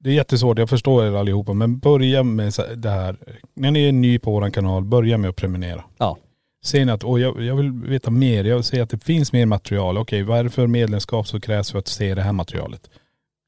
[0.00, 1.52] det är jättesvårt, jag förstår er allihopa.
[1.52, 3.16] Men börja med det här,
[3.54, 5.84] när ni är ny på våran kanal, börja med att prenumerera.
[5.98, 6.16] Ja.
[6.64, 9.46] Ser ni att, och jag, jag vill veta mer, jag ser att det finns mer
[9.46, 9.98] material.
[9.98, 12.90] Okej, vad är det för medlemskap som krävs för att se det här materialet?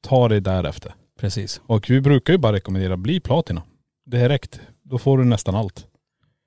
[0.07, 0.93] Ta det därefter.
[1.19, 1.61] Precis.
[1.65, 3.63] Och vi brukar ju bara rekommendera, bli platina.
[4.05, 4.61] Direkt.
[4.83, 5.87] Då får du nästan allt.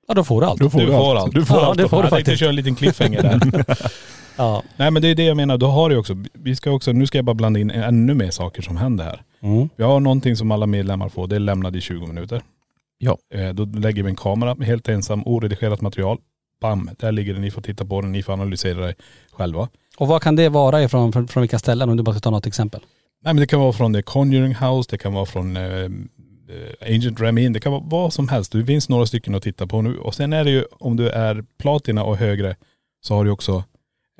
[0.07, 0.59] Ja då får du allt.
[0.59, 1.33] du får allt.
[1.33, 1.77] Du får Ja, allt.
[1.77, 3.65] det får du jag tänkte köra en liten cliffhanger där.
[4.39, 4.63] Ja.
[4.77, 7.07] Nej men det är det jag menar, då har du också, vi ska också, nu
[7.07, 9.21] ska jag bara blanda in ännu mer saker som händer här.
[9.41, 9.69] Mm.
[9.75, 12.41] Vi har någonting som alla medlemmar får, det är lämnad i 20 minuter.
[12.97, 13.17] Ja.
[13.33, 16.17] Eh, Då lägger vi en kamera, helt ensam, oredigerat material.
[16.61, 18.93] Bam, där ligger det, ni får titta på den, ni får analysera det
[19.31, 19.67] själva.
[19.97, 22.29] Och vad kan det vara ifrån, från, från vilka ställen om du bara ska ta
[22.29, 22.81] något exempel?
[23.23, 25.89] Nej men det kan vara från The Conjuring House, det kan vara från eh,
[26.81, 28.51] Agent Remin, det kan vara vad som helst.
[28.51, 29.97] Det finns några stycken att titta på nu.
[29.97, 32.55] Och sen är det ju, om du är platina och högre,
[33.01, 33.63] så har du också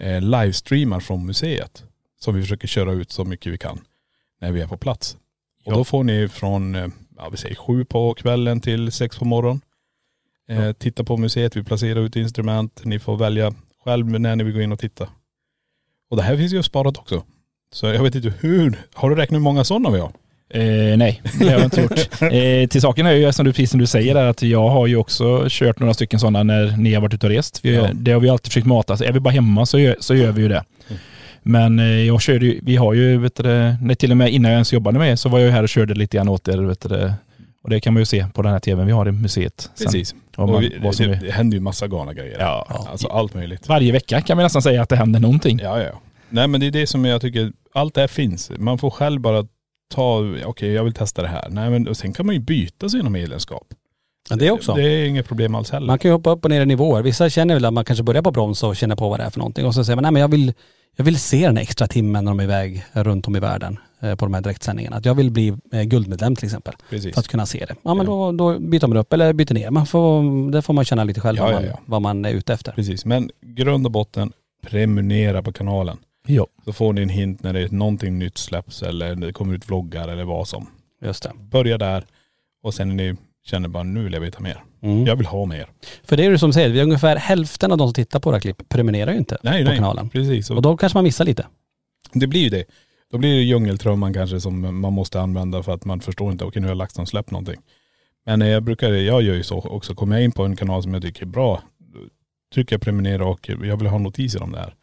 [0.01, 1.83] eh, livestreamar från museet.
[2.19, 3.79] Som vi försöker köra ut så mycket vi kan
[4.41, 5.17] när vi är på plats.
[5.65, 5.77] Och Ja.
[5.77, 6.87] då får ni från, eh,
[7.17, 9.61] ja vi säger sju på kvällen till sex på morgonen.
[10.49, 14.53] Eh, Titta på museet, vi placerar ut instrument, ni får välja själv när ni vill
[14.53, 15.09] gå in och titta.
[16.09, 17.23] Och det här finns ju sparat också.
[17.71, 20.11] Så jag vet inte hur, har du räknat hur många sådana vi har?
[20.49, 22.21] Eh, nej, det har jag inte gjort.
[22.21, 24.87] Eh, till saken är ju, som du, precis som du säger, där, att jag har
[24.87, 27.59] ju också kört några stycken sådana när ni har varit ute och rest.
[27.65, 27.87] Vi, Ja.
[27.93, 28.97] Det har vi alltid försökt mata.
[28.97, 30.63] Så är vi bara hemma så gör, så gör vi ju det.
[30.87, 30.99] Mm.
[31.43, 33.43] Men eh, jag körde ju, vi har ju, vet du,
[33.81, 35.63] när till och med innan jag ens jobbade med er så var jag ju här
[35.63, 36.57] och körde lite grann åt er.
[36.57, 37.11] Vet du,
[37.63, 39.69] och det kan man ju se på den här tvn vi har i museet.
[39.83, 40.15] Precis.
[40.35, 42.37] Och man, vi, det, är, det händer ju massa galna grejer.
[42.39, 42.85] ja.
[42.91, 43.67] Alltså allt möjligt.
[43.67, 45.59] Varje vecka kan vi nästan säga att det händer någonting.
[45.63, 46.01] Ja, ja.
[46.29, 48.51] Nej men det är det som jag tycker, allt det här finns.
[48.57, 49.45] Man får själv bara
[49.87, 51.47] ta, okej jag vill testa det här.
[51.49, 53.67] Nej men och sen kan man ju byta sina medlemskap.
[54.29, 54.73] Ja, det också.
[54.73, 55.87] Det är inget problem alls heller.
[55.87, 57.01] Man kan ju hoppa upp och ner i nivåer.
[57.01, 59.29] Vissa känner väl att man kanske börjar på broms och känner på vad det är
[59.29, 59.65] för någonting.
[59.65, 60.53] Och så säger man, nej men jag vill,
[60.95, 64.15] jag vill se den extra timmen när de är iväg runt om i världen eh,
[64.15, 64.95] på de här direktsändningarna.
[64.95, 66.73] Att jag vill bli eh, guldmedlem till exempel.
[66.89, 67.13] Precis.
[67.13, 67.75] För att kunna se det.
[67.83, 69.71] Ja men då, då byter man upp eller byter ner.
[69.71, 71.79] Man får, det får man känna lite själv Ja, vad, ja, man, ja.
[71.85, 72.71] vad man är ute efter.
[72.71, 73.05] Precis.
[73.05, 74.31] Men grund och botten,
[74.67, 75.97] prenumerera på kanalen.
[76.27, 76.47] Ja.
[76.65, 79.69] Så får ni en hint när det är någonting nytt släpps eller det kommer ut
[79.69, 80.69] vloggar eller vad som.
[81.01, 81.31] Just det.
[81.39, 82.05] Börja där
[82.63, 84.63] och sen när ni känner bara nu vill jag veta mer.
[84.81, 85.05] Mm.
[85.05, 85.67] Jag vill ha mer.
[86.03, 88.29] För det är ju som säger, vi är ungefär hälften av de som tittar på
[88.29, 89.77] våra klipp prenumererar ju inte Nej på nej.
[89.77, 90.09] kanalen.
[90.09, 90.49] Precis.
[90.49, 91.47] Och då kanske man missar lite.
[92.13, 92.65] det blir ju det.
[93.11, 96.61] Då blir det djungeltrumman kanske som man måste använda för att man förstår inte, okej
[96.61, 97.61] nu har LaxTon släppt någonting.
[98.25, 99.95] Men jag brukar, jag gör ju så också.
[99.95, 101.61] Kommer jag in på en kanal som jag tycker är bra,
[102.53, 104.73] trycker jag prenumerera och jag vill ha notiser om det här.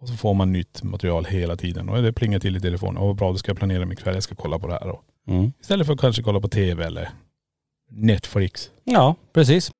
[0.00, 1.88] Och så får man nytt material hela tiden.
[1.88, 3.02] Och det plingar till i telefonen.
[3.02, 4.86] Åh vad bra, då ska jag planera min kväll, jag ska kolla på det här
[4.86, 5.02] då.
[5.28, 5.52] Mm.
[5.60, 7.10] Istället för att kanske kolla på tv eller
[7.90, 8.70] Netflix.
[8.84, 9.70] Ja, precis.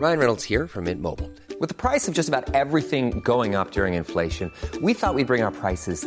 [0.00, 1.28] Ryan Reynolds here from Mint Mobile.
[1.60, 5.42] With the price of just about everything going up during inflation, we thought we'd bring
[5.42, 6.06] our prices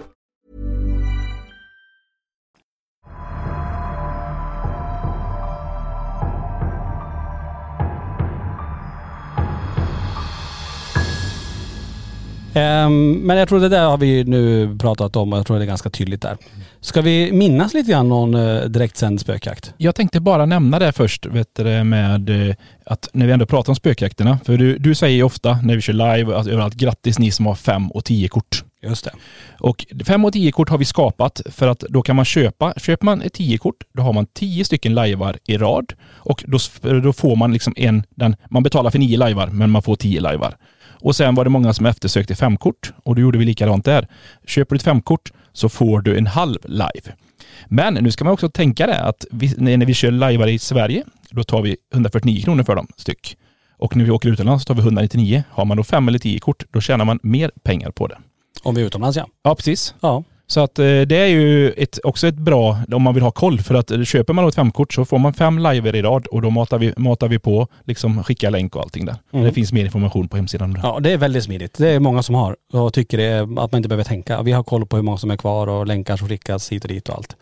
[12.53, 15.67] men jag tror det där har vi nu pratat om och jag tror det är
[15.67, 16.37] ganska tydligt där.
[16.79, 19.73] Ska vi minnas lite grann någon uh, direktsänd spökjakt?
[19.77, 23.71] Jag tänkte bara nämna det först vet du, med eh, att när vi ändå pratar
[23.71, 24.39] om spökjakterna.
[24.45, 27.45] För du, du säger ju ofta när vi kör live att överallt grattis ni som
[27.45, 28.63] har fem och tio kort.
[28.83, 29.11] Just det.
[29.59, 33.05] Och fem och tio kort har vi skapat för att då kan man köpa, köper
[33.05, 36.57] man ett tio kort då har man tio stycken lajvar i rad och då,
[36.99, 40.21] då får man liksom en, den, man betalar för nio lajvar men man får tio
[40.21, 40.55] lajvar.
[41.01, 44.07] Och sen var det många som eftersökte femkort och då gjorde vi likadant där.
[44.47, 47.15] Köper du ett femkort så får du en halv live.
[47.67, 51.03] Men nu ska man också tänka det att vi, när vi kör lajvar i Sverige,
[51.29, 53.37] då tar vi 149 kronor för dem styck.
[53.77, 55.43] Och när vi åker utomlands tar vi 199.
[55.49, 58.17] Har man då fem eller tio kort, då tjänar man mer pengar på det.
[58.63, 59.27] Om vi är utomlands ja.
[59.43, 59.95] Ja, precis.
[60.01, 60.23] Ja.
[60.51, 63.59] Så att eh, det är ju ett, också ett bra, om man vill ha koll,
[63.59, 66.41] för att eh, köper man ett femkort så får man fem liver i rad och
[66.41, 69.15] då matar vi, matar vi på, liksom skicka länk och allting där.
[69.31, 70.79] Det finns mer information på hemsidan.
[70.83, 71.77] Ja, det är väldigt smidigt.
[71.77, 74.41] Det är många som har och tycker det att man inte behöver tänka.
[74.41, 76.89] Vi har koll på hur många som är kvar och länkar som skickas hit och
[76.89, 77.35] dit och allt.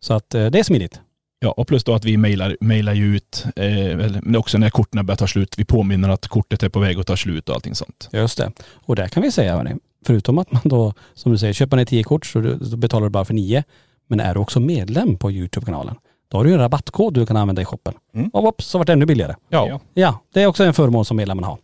[0.00, 1.00] Så att eh, det är smidigt.
[1.40, 5.06] Ja, och plus då att vi mejlar, mejlar ju ut, eh, men också när korten
[5.06, 7.74] börjar ta slut, vi påminner att kortet är på väg att ta slut och allting
[7.74, 8.08] sånt.
[8.12, 8.52] Just det.
[8.74, 9.74] Och där kan vi säga hörni,
[10.08, 13.06] förutom att man då, som du säger, köper man ett 10 kort så du, betalar
[13.06, 13.64] du bara för nio.
[14.06, 15.94] Men är du också medlem på Youtube-kanalen,
[16.28, 17.94] då har du en rabattkod du kan använda i shoppen.
[18.32, 19.34] Och whoops, så vart det ännu billigare.
[19.48, 21.58] Ja, Ja, det är också en förmån som medlemmen har.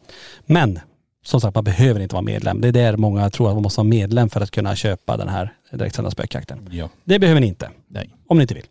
[0.46, 0.80] Men
[1.24, 2.60] som sagt, man behöver inte vara medlem.
[2.60, 5.28] Det är där många tror att man måste vara medlem för att kunna köpa den
[5.28, 6.68] här direktsända spökjakten.
[6.70, 6.88] Ja.
[7.04, 8.14] Det behöver ni inte, nej.
[8.28, 8.66] om ni inte vill.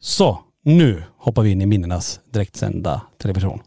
[0.00, 3.60] Så, nu hoppar vi in i minnenas direktsända television.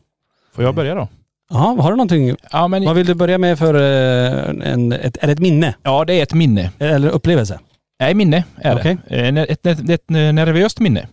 [0.54, 1.08] Får jag börja då?
[1.54, 2.36] Jaha, har du någonting?
[2.52, 5.76] Ja, men, Vad vill du börja med för eh, en, ett, är det ett minne?
[5.84, 6.72] ja det är ett minne.
[6.80, 7.60] Eller upplevelse?
[8.00, 8.98] Nej, minne är Okej.
[9.10, 9.16] det.
[9.28, 11.08] Eh, Ett, ett, ett nervöst minne.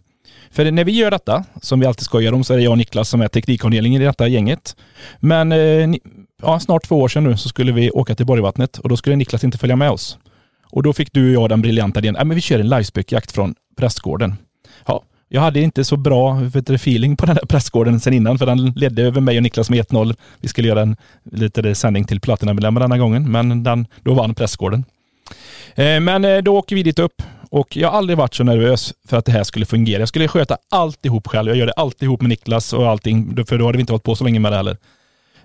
[0.51, 2.79] För när vi gör detta, som vi alltid skojar om, så är det jag och
[2.79, 4.77] Niklas som är teknikavdelningen i detta gänget.
[5.19, 5.89] Men eh,
[6.43, 9.17] ja, snart två år sedan nu så skulle vi åka till Borgvattnet och då skulle
[9.17, 10.19] Niklas inte följa med oss.
[10.73, 13.33] Och då fick du och jag den briljanta idén, äh, men vi kör en livespökjakt
[13.33, 14.35] från prästgården.
[14.87, 18.39] Ja, jag hade inte så bra vet du, feeling på den där prästgården sen innan,
[18.39, 20.15] för den ledde över mig och Niklas med 1-0.
[20.41, 20.97] Vi skulle göra en
[21.33, 24.85] liten sändning till Platinamedlemmar denna gången, men den, då vann prästgården.
[25.75, 28.95] Eh, Men eh, då åker vi dit upp och jag har aldrig varit så nervös
[29.09, 30.01] för att det här skulle fungera.
[30.01, 31.49] Jag skulle sköta alltihop själv.
[31.49, 34.03] Jag gör det alltid ihop med Niklas och allting, för då hade vi inte hållit
[34.05, 34.77] på så länge med det heller.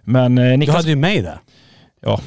[0.02, 1.40] Men eh, Du hade ju mig där
[2.06, 2.20] ja,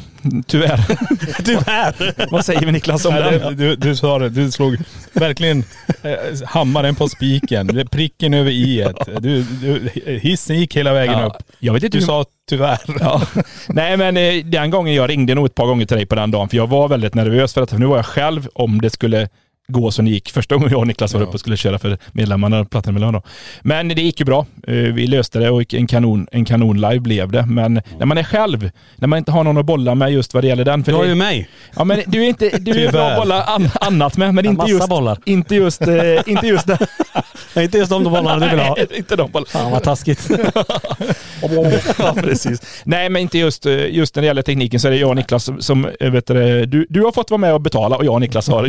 [0.47, 0.81] tyvärr.
[1.45, 2.31] Tyvärr.
[2.31, 4.77] Vad säger vi Niklas om Nej, det, du, du sa det, du slog
[5.13, 5.65] verkligen
[6.03, 6.13] eh,
[6.47, 7.89] hammaren på spiken.
[7.91, 8.87] Pricken över i.
[9.21, 9.91] Du, du,
[10.23, 11.37] hissen gick hela vägen Ja, upp.
[11.59, 12.79] jag vet inte Du hur- sa tyvärr.
[13.01, 13.23] Ja.
[13.69, 16.31] Nej men eh, den gången, jag ringde nog ett par gånger till dig på den
[16.31, 19.29] dagen, för jag var väldigt nervös för att nu var jag själv, om det skulle
[19.73, 21.27] gå som det gick första gången jag och Niklas var Ja.
[21.27, 23.25] uppe och skulle köra för medlemmarna, Platinamedlemmarna då.
[23.63, 24.47] Men det gick ju bra.
[24.67, 27.47] Eh, Vi löste det och en kanon, en kanon live blev det.
[27.47, 30.45] Men när man är själv, när man inte har någon att bolla med just vad
[30.45, 30.85] det gäller den.
[30.85, 31.49] För Du har ju mig.
[31.77, 34.67] Ja men du är inte, du är bra att bolla an, annat med, men inte
[34.67, 34.89] just,
[35.25, 36.79] inte just, eh, inte just det.
[37.55, 38.75] Nej, inte just de bollarna du vill ha.
[38.79, 39.49] Nej, inte de bollarna.
[39.51, 40.29] Fan vad taskigt.
[41.99, 42.83] ja, precis.
[42.85, 45.17] Nej, men inte just, eh, just när det gäller tekniken så är det jag och
[45.17, 48.05] Niklas som, som eh, vet du, du, du har fått vara med och betala och
[48.05, 48.63] jag och Niklas har,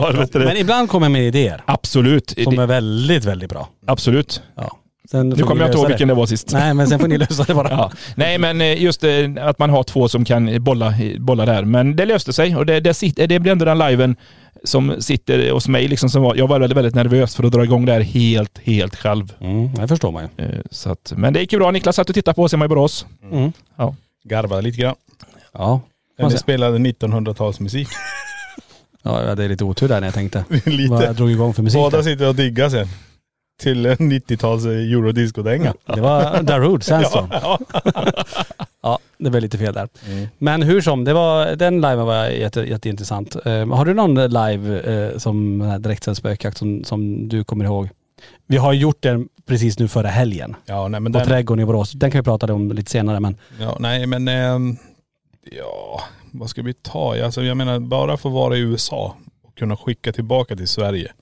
[0.00, 2.34] har vet du, Men ibland kommer jag med idéer Absolut.
[2.44, 3.68] som Det- är väldigt, väldigt bra.
[3.86, 4.42] Absolut.
[4.56, 4.78] Ja.
[5.10, 6.52] Sen Nu kommer jag inte ihåg vilken det var sist.
[6.52, 7.70] Nej, men sen får ni lösa det bara.
[7.70, 7.92] Ja.
[8.14, 11.64] Nej, men eh, just eh, att man har två som kan bolla, bolla där.
[11.64, 14.16] Men det löste sig och det, det, sitter, det blir ändå den liven
[14.64, 15.88] som sitter hos mig.
[15.88, 18.58] Liksom, som var, jag var väldigt, väldigt nervös för att dra igång det här helt,
[18.64, 19.32] helt själv.
[19.40, 20.44] Mm, det förstår man ju.
[20.44, 21.70] Eh, Så att, men det gick ju bra.
[21.70, 23.06] Niklas satt och tittade på oss hemma i Borås.
[23.32, 23.52] Mm.
[24.24, 24.94] Garvade lite grann.
[25.52, 25.80] Ja.
[26.18, 27.88] Det spelade 1900-talsmusik.
[29.02, 30.44] Ja, det är lite otur där när jag tänkte.
[30.48, 31.12] Vad jag lite.
[31.12, 32.04] drog igång för musik Båda där.
[32.04, 32.86] sitter och diggar sen.
[33.60, 35.74] Till en 90-tals eurodisco-dänga.
[35.86, 37.28] Det var Darude Sandstorm.
[37.30, 37.58] Ja.
[38.84, 39.88] Ja, det var lite fel där.
[40.08, 40.28] Mm.
[40.38, 43.36] Men hur som, det var, den liven var jätte, jätteintressant.
[43.46, 47.88] Eh, har du någon live eh, som direktsänd spökjakt som, som du kommer ihåg?
[48.46, 50.56] Vi har gjort den precis nu förra helgen.
[50.66, 51.92] Ja, nej men På den, Trädgården i Borås.
[51.92, 54.76] Den kan vi prata om lite senare men ja, nej men, ehm,
[55.58, 57.24] ja, vad ska vi ta?
[57.24, 61.12] Alltså jag menar bara få vara i USA och kunna skicka tillbaka till Sverige.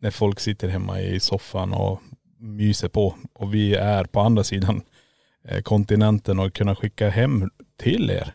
[0.00, 2.00] När folk sitter hemma i soffan och
[2.38, 4.82] myser på och vi är på andra sidan
[5.44, 8.34] eh, kontinenten och kunna skicka hem till er.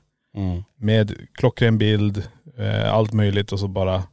[0.77, 2.23] med klockren bild,
[2.57, 4.03] eh, allt möjligt och så bara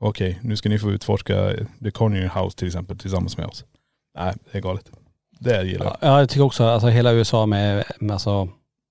[0.00, 3.64] okej, nu ska ni få utforska The Conjuring House till exempel tillsammans med oss.
[4.18, 4.90] Nej, det är galet.
[5.38, 5.96] Det gillar jag.
[6.00, 8.48] Ja, jag tycker också alltså hela USA med, med alltså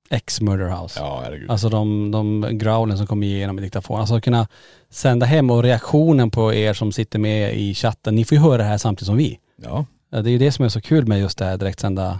[0.09, 0.99] ex-Murder House.
[0.99, 1.51] Ja, herregud.
[1.51, 3.99] Alltså de, de growlen som kommer igenom i diktafon.
[3.99, 4.47] Alltså kunna
[4.89, 8.15] sända hem och reaktionen på er som sitter med i chatten.
[8.15, 9.39] Ni får ju höra det här samtidigt som vi.
[9.55, 9.85] Ja.
[10.09, 12.19] Det är ju det som är så kul med just det här direktsända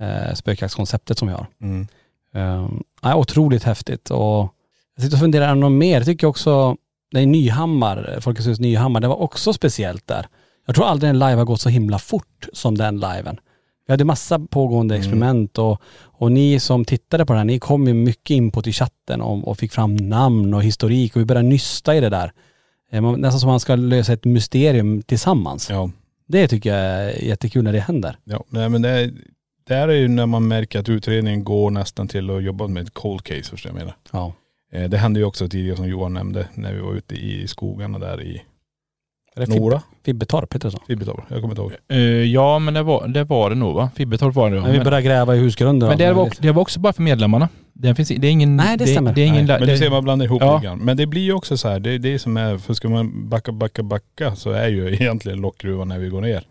[0.00, 1.46] eh, spökjaktskonceptet som vi har.
[1.60, 1.86] Mm.
[2.34, 4.48] Um, ja, otroligt häftigt och
[4.94, 5.94] jag sitter och funderar något mer.
[5.94, 6.76] Jag tycker också,
[7.10, 10.26] det är Nyhammar, Folkets hus Nyhammar, det var också speciellt där.
[10.66, 13.40] Jag tror aldrig en live har gått så himla fort som den liven.
[13.86, 17.86] Vi hade massa pågående experiment och, och ni som tittade på det här, ni kom
[17.86, 21.48] ju mycket input i chatten och, och fick fram namn och historik och vi började
[21.48, 22.32] nysta i det där.
[22.92, 25.70] Eh, man- Nästan som man ska lösa ett mysterium tillsammans.
[25.70, 25.90] Ja.
[26.28, 28.16] Det tycker jag är jättekul när det händer.
[28.24, 28.44] ja.
[28.48, 29.12] Nej men det, är-
[29.66, 32.82] det här är ju när man märker att utredningen går nästan till att jobba med
[32.82, 33.94] ett cold case förstår jag menar.
[34.12, 34.32] Ja.
[34.72, 37.98] Eh, Det hände ju också tidigare som Johan nämnde när vi var ute i skogarna
[37.98, 38.42] där i
[39.36, 39.82] Är det Fib- Nora.
[40.04, 40.78] Fibbetorp, heter det så?
[40.86, 41.20] Fibbetorp.
[41.28, 41.72] Jag kommer inte ihåg.
[41.88, 43.90] Eh, ja, men det var det, var det nog va?
[43.96, 44.62] Fibbetorp var det ja.
[44.62, 45.88] När vi Men, började gräva i husgrunden.
[45.88, 46.42] men det, var, möjligt.
[46.42, 47.48] det var också bara för medlemmarna.
[47.72, 48.56] Det, finns, det är ingen...
[48.56, 49.12] Nej, det stämmer.
[49.12, 50.54] Det, är ingen, Nej, men det, du ser man blandar ihop Ja.
[50.54, 50.78] lite grann.
[50.78, 53.28] Men det blir ju också så här, det är det som är, för ska man
[53.28, 56.42] backa, backa, backa så är ju egentligen lockgruvan när vi går ner.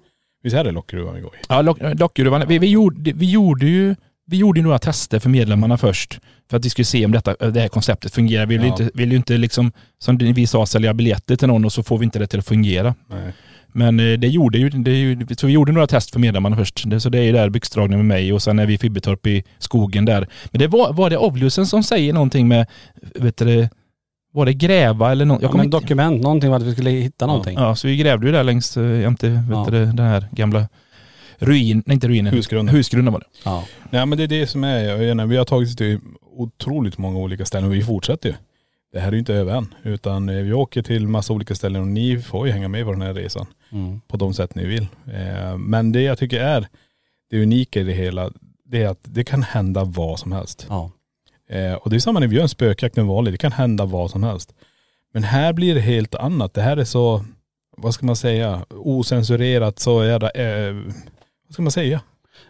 [0.43, 1.37] Visst är det lockgruvan vi går i?
[1.49, 2.43] Ja, lock, lockgruvan.
[2.47, 3.95] Vi, vi, gjorde, vi gjorde ju
[4.27, 6.19] vi gjorde ju några tester för medlemmarna först.
[6.51, 8.45] För att vi skulle se om detta, det här konceptet fungerar.
[8.45, 8.77] Vi vill, Ja.
[8.77, 11.83] ju inte, vill ju inte liksom, som vi sa, sälja biljetter till någon och så
[11.83, 12.95] får vi inte det till att fungera.
[13.09, 13.33] Nej.
[13.73, 16.83] Men eh, det gjorde ju, det ju, så vi gjorde några test för medlemmarna först.
[16.89, 19.27] Det, så det är ju där byxdragning med mig och sen är vi i Fibbetorp
[19.27, 20.27] i skogen där.
[20.51, 22.67] Men det var, var det Ovlusen som säger någonting med,
[23.15, 23.67] vet du
[24.33, 25.41] var det gräva eller något?
[25.41, 27.57] Ja, men dokument, någonting var att vi skulle hitta någonting.
[27.57, 29.65] Ja, så vi grävde ju där längs äh, jämte, vet Ja.
[29.69, 30.67] du det, den här gamla
[31.37, 32.33] ruin, nej inte ruinen.
[32.33, 32.75] Husgrunden.
[32.75, 33.25] Husgrunden var det.
[33.45, 33.63] Ja.
[33.89, 35.99] Nej men det är det som är, jag vi har tagit till
[36.31, 38.35] otroligt många olika ställen och vi fortsätter ju.
[38.93, 39.73] Det här är ju inte över än.
[39.83, 42.91] Utan eh, vi åker till massa olika ställen och ni får ju hänga med på
[42.91, 43.45] den här resan.
[43.71, 44.01] Mm.
[44.07, 44.87] På de sätt ni vill.
[45.13, 46.67] Eh, Men det jag tycker är
[47.29, 48.31] det unika i det hela,
[48.65, 50.65] det är att det kan hända vad som helst.
[50.69, 50.91] Ja.
[51.49, 53.85] Eh, och det är samma när vi gör en spökjakt med vanlig, det kan hända
[53.85, 54.53] vad som helst.
[55.13, 56.53] Men här blir det helt annat.
[56.53, 57.25] Det här är så,
[57.77, 60.73] vad ska man säga, osensurerat så jävla, eh,
[61.47, 62.01] vad ska man säga?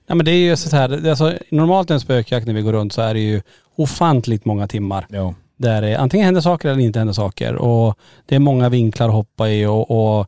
[0.07, 2.93] Nej men det är ju så här, alltså, normalt en spökjakt när vi går runt
[2.93, 3.41] så är det ju
[3.81, 5.05] ofantligt många timmar.
[5.09, 5.33] Ja.
[5.57, 7.55] Där det antingen händer saker eller inte händer saker.
[7.55, 10.27] Och det är många vinklar att hoppa i och, och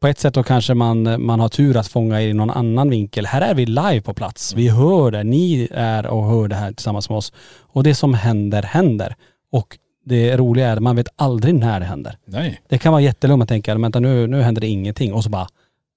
[0.00, 3.26] på ett sätt då kanske man, man har tur att fånga i någon annan vinkel.
[3.26, 4.54] Här är vi live på plats.
[4.54, 5.24] Vi hör det.
[5.24, 7.32] Ni är och hör det här tillsammans med oss.
[7.58, 9.16] Och det som händer, händer.
[9.52, 12.16] Och det roliga är att man vet aldrig när det händer.
[12.24, 12.60] Nej.
[12.68, 15.48] Det kan vara jättelugnt, man tänker, vänta nu, nu händer det ingenting och så bara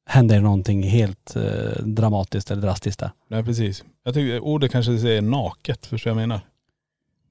[0.05, 3.12] händer det någonting helt eh, dramatiskt eller drastiskt där.
[3.29, 3.83] Nej precis.
[4.03, 6.41] Jag tycker ordet kanske säger naket, förstår jag menar?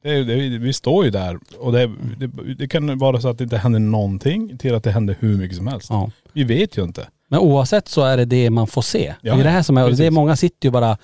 [0.02, 3.44] Det det, vi står ju där och det, det, det kan vara så att det
[3.44, 5.90] inte händer någonting till att det händer hur mycket som helst.
[5.90, 6.10] Ja.
[6.32, 7.08] Vi vet ju inte.
[7.28, 9.14] Men oavsett så är det det man får se.
[9.20, 10.98] Ja, det är det här som är, det är många sitter ju bara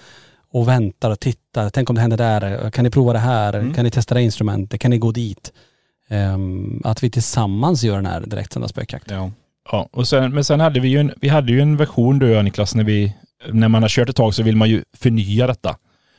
[0.52, 1.70] och väntar och tittar.
[1.70, 2.70] Tänk om det händer där.
[2.70, 3.52] Kan ni prova det här?
[3.52, 3.74] Mm.
[3.74, 4.80] Kan ni testa det instrumentet?
[4.80, 5.52] Kan ni gå dit?
[6.08, 9.16] ehm, att vi tillsammans gör den här direktsända spökjakten.
[9.16, 9.30] Ja.
[9.72, 12.30] Ja, och sen, men sen hade vi ju en, vi hade ju en version du
[12.30, 13.14] och jag Niklas, när vi,
[13.52, 15.76] när man har kört ett tag så vill man ju förnya detta.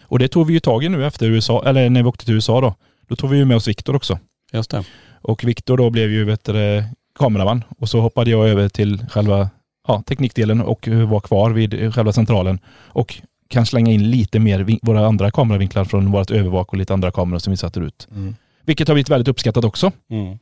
[0.10, 2.34] Och det tog vi ju tag i nu efter USA, eller när vi åkte till
[2.34, 2.76] USA då.
[3.08, 4.20] Då tog vi ju med oss Viktor också.
[4.54, 4.84] Just det.
[5.22, 6.84] Och Viktor då blev ju vet du,
[7.20, 9.50] kameraman och så hoppade jag över till själva
[9.88, 12.60] ja, teknikdelen och var kvar vid själva centralen.
[12.88, 17.12] Och kan slänga in lite mer våra andra kameravinklar från vårt övervak och lite andra
[17.12, 18.08] kameror som vi sätter ut.
[18.12, 18.36] Mm.
[18.66, 19.92] Vilket har blivit väldigt uppskattat också.
[20.10, 20.40] Mm.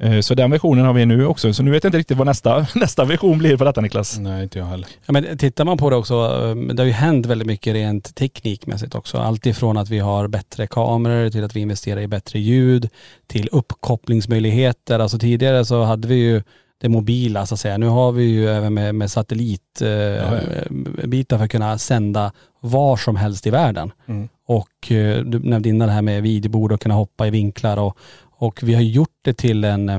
[0.00, 1.52] Eh, Så den versionen har vi nu också.
[1.52, 4.18] Så nu vet jag inte riktigt vad nästa, nästa version blir på detta Niklas.
[4.18, 4.88] Nej, inte jag heller.
[5.06, 8.14] Ja, men tittar man på det också, eh, det har ju hänt väldigt mycket rent
[8.14, 9.18] teknikmässigt också.
[9.18, 12.88] Allt ifrån att vi har bättre kameror till att vi investerar i bättre ljud,
[13.26, 14.98] till uppkopplingsmöjligheter.
[14.98, 16.42] Alltså tidigare så hade vi ju
[16.80, 17.78] det mobila så att säga.
[17.78, 23.46] Nu har vi ju även med, med satellitbitar för att kunna sända var som helst
[23.46, 23.92] i världen.
[24.06, 24.28] Mm.
[24.46, 27.98] Och eh, du nämnde innan det här med videobord och kunna hoppa i vinklar och,
[28.38, 29.94] och vi har gjort det till en, eh,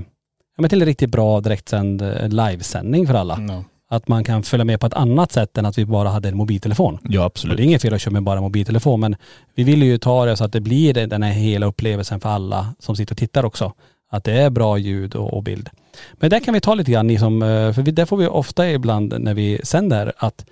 [0.55, 3.35] ja, men till en riktigt bra direktsänd eh, livesändning för alla.
[3.35, 3.63] No.
[3.91, 6.37] Att man kan följa med på ett annat sätt än att vi bara hade en
[6.37, 6.97] mobiltelefon.
[7.03, 7.57] Ja Och absolut.
[7.57, 9.15] det är inget fel att köra med bara mobiltelefon men
[9.55, 12.29] vi vill ju ta det så att det blir det- den här hela upplevelsen för
[12.29, 13.73] alla som sitter och tittar också.
[14.11, 15.69] Att det är bra ljud och, och bild.
[16.13, 18.69] Men där kan vi ta lite grann, ni som, eh, för där får vi ofta
[18.71, 20.45] ibland när vi sänder att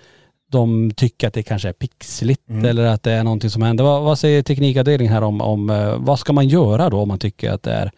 [0.51, 3.83] de tycker att det kanske är pixligt eller att det är någonting som händer.
[3.83, 7.19] Vad, vad säger teknikavdelningen här om, om eh, vad ska man göra då om man
[7.19, 7.91] tycker att det är,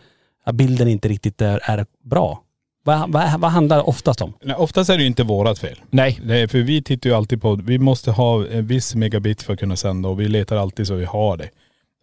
[0.44, 2.44] att bilden inte riktigt är, är bra?
[2.84, 4.34] Vad, vad, vad handlar det oftast om?
[4.42, 5.82] Nej, oftast är det ju inte vårat fel.
[5.90, 9.42] Nej, Det är, för vi tittar ju alltid på, vi måste ha en viss megabit
[9.42, 11.50] för att kunna sända och vi letar alltid så vi har det.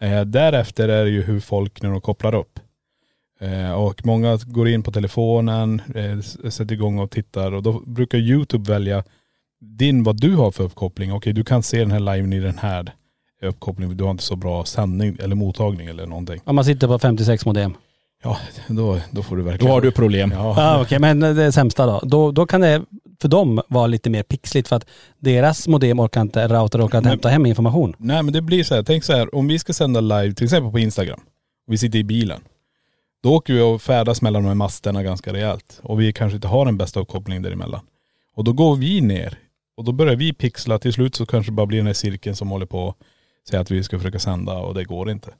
[0.00, 2.60] Eh, därefter är det ju hur folk när de kopplar upp.
[3.40, 8.18] Eh, och många går in på telefonen, eh, sätter igång och tittar och då brukar
[8.18, 9.04] Youtube välja
[9.60, 11.12] din, vad du har för uppkoppling.
[11.12, 12.92] Okej du kan se den här liven i den här
[13.42, 16.40] uppkopplingen, du har inte så bra sändning eller mottagning eller någonting.
[16.44, 17.74] Om man sitter på 56 modem.
[18.22, 18.38] Ja,
[18.68, 19.72] då, då får du då verkligen..
[19.72, 20.32] har du problem.
[20.32, 20.54] Ja.
[20.56, 22.00] Ja okej men det sämsta då.
[22.02, 22.30] då.
[22.32, 22.82] Då kan det
[23.20, 24.86] för dem vara lite mer pixligt för att
[25.18, 27.94] deras modem orkar inte, router orkar inte hämta hem information.
[27.98, 30.44] Nej men det blir så här, tänk så här, om vi ska sända live till
[30.44, 31.20] exempel på Instagram
[31.66, 32.40] och vi sitter i bilen.
[33.22, 35.80] Då åker vi och färdas mellan de här masterna ganska rejält.
[35.82, 37.80] Och vi kanske inte har den bästa uppkopplingen däremellan.
[38.34, 39.38] Och då går vi ner
[39.76, 40.78] och då börjar vi pixla.
[40.78, 43.60] Till slut så kanske det bara blir den här cirkeln som håller på att säga
[43.60, 45.34] att vi ska försöka sända och det går inte.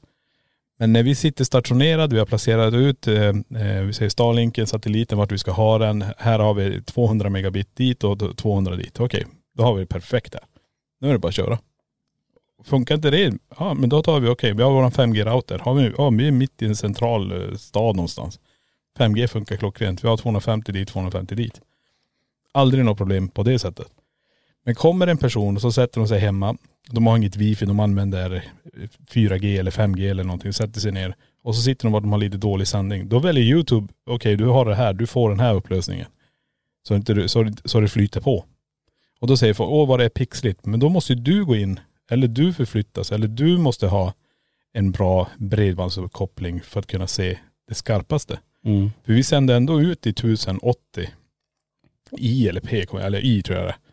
[0.79, 3.29] Men när vi sitter stationerade, vi har placerat ut, eh,
[3.63, 6.05] eh vi säger Starlinken, satelliten, vart vi ska ha den.
[6.19, 9.01] Här har vi 200 megabit dit och 200 dit.
[9.01, 10.43] Okej, då har vi det perfekt här.
[11.01, 11.59] Nu är det bara att köra.
[12.65, 15.59] Funkar inte det, ja men då tar vi, okej vi har våran 5G-router.
[15.59, 18.41] Har vi, ja vi är mitt i en central eh, stad någonstans.
[18.99, 20.05] 5G funkar klockrent.
[20.05, 21.61] Vi har 250 dit, 250 dit.
[22.53, 23.87] Aldrig något problem på det sättet.
[24.67, 26.57] Men kommer en person och så sätter de sig hemma.
[26.91, 28.45] De har inget wifi, de använder
[29.11, 30.53] 4G eller 5G eller någonting.
[30.53, 31.15] Sätter sig ner.
[31.43, 33.09] Och så sitter de vart de har lite dålig sändning.
[33.09, 36.07] Då väljer YouTube, okej du har det här, du får den här upplösningen.
[36.89, 38.45] Så, inte du, så, så det flyter på.
[39.21, 40.67] Och då säger folk, åh vad det är pixligt.
[40.67, 44.15] Men då måste ju du gå in, eller du förflyttas, eller du måste ha
[44.73, 48.39] en bra bredbandsuppkoppling för att kunna se det skarpaste.
[48.65, 48.91] Mm.
[49.05, 51.09] För vi sänder ändå ut i 1080
[52.19, 53.86] i eller P, eller i tror jag det är.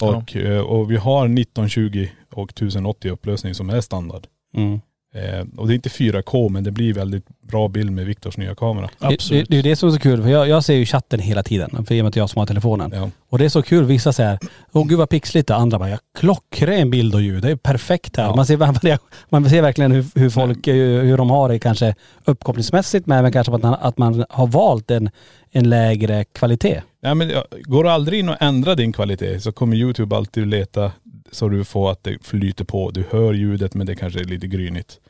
[0.00, 4.26] Och, eh, och vi har 1920 och 1080 upplösning som är standard.
[4.56, 4.80] Mm.
[5.14, 8.54] Eh, och det är inte 4K men det blir väldigt bra bild med Viktors nya
[8.54, 8.90] kamera.
[8.98, 11.42] Det, det, det det som är så kul, för jag, jag ser ju chatten hela
[11.42, 12.92] tiden, för i och med att jag som har telefonen.
[12.94, 13.10] Ja.
[13.28, 14.38] Och det är så kul, vissa säger
[14.72, 18.16] åh gud vad pixligt det andra bara, ja, klockren bild och ljud, det är perfekt
[18.16, 18.24] här.
[18.24, 18.36] Ja.
[18.36, 18.56] Man, ser,
[19.28, 21.94] man ser verkligen hur, hur folk, eh, hur de har det kanske
[22.24, 25.10] uppkopplingsmässigt men kanske att man, att man har valt en,
[25.50, 26.82] en lägre kvalitet.
[27.02, 30.46] Nej men ja, går du aldrig in och ändrar din kvalitet så kommer YouTube alltid
[30.46, 30.92] leta
[31.32, 32.90] så du får att det flyter på.
[32.90, 35.00] Du hör ljudet men det kanske är lite grynigt.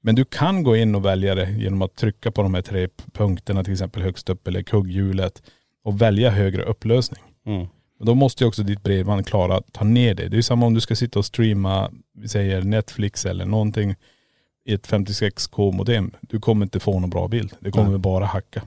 [0.00, 2.88] Men du kan gå in och välja det genom att trycka på de här tre
[3.12, 5.42] punkterna till exempel högst upp eller kugghjulet
[5.84, 7.22] och välja högre upplösning.
[7.46, 7.66] Mm.
[8.00, 10.28] Då måste ju också ditt bredband klara att ta ner det.
[10.28, 13.94] Det är samma om du ska sitta och streama, vi säger Netflix eller någonting
[14.64, 16.10] i ett 56k modem.
[16.20, 17.52] Du kommer inte få någon bra bild.
[17.60, 17.98] Det kommer Nej.
[17.98, 18.62] bara hacka.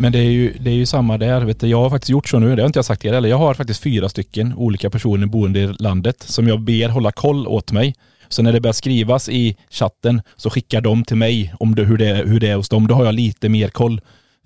[0.00, 1.40] Men det är ju, det är ju samma där.
[1.40, 1.66] Vet du.
[1.66, 3.54] Jag har faktiskt gjort så nu, det har inte jag sagt er eller Jag har
[3.54, 7.94] faktiskt fyra stycken olika personer boende i landet som jag ber hålla koll åt mig.
[8.28, 11.98] Så när det börjar skrivas i chatten så skickar de till mig om det, hur,
[11.98, 12.86] det, hur det är hos dem.
[12.86, 14.00] Då har jag lite mer koll.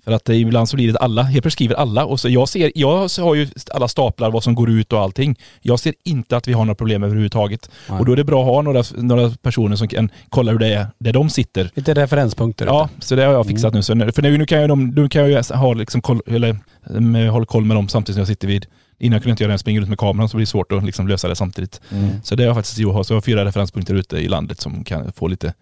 [0.05, 2.71] För att ibland så blir det alla, helt plötsligt skriver alla och så jag ser,
[2.75, 5.35] jag har ju alla staplar vad som går ut och allting.
[5.61, 7.69] Jag ser inte att vi har några problem överhuvudtaget.
[7.89, 7.99] Nej.
[7.99, 10.73] Och då är det bra att ha några, några personer som kan kolla hur det
[10.73, 11.69] är där de sitter.
[11.73, 12.65] Lite referenspunkter.
[12.65, 13.83] Ja, så det har jag fixat nu.
[13.83, 13.93] Så.
[14.11, 17.45] För nu, nu kan jag, de, nu kan jag ju ha liksom koll, eller, hålla
[17.45, 18.65] koll med dem samtidigt som jag sitter vid
[18.99, 20.83] Innan kunde jag inte göra det, springa runt med kameran så blir det svårt att
[20.85, 21.81] liksom lösa det samtidigt.
[22.23, 23.05] Så det har jag faktiskt gjort.
[23.05, 25.53] Så jag har fyra referenspunkter ute i landet som kan få lite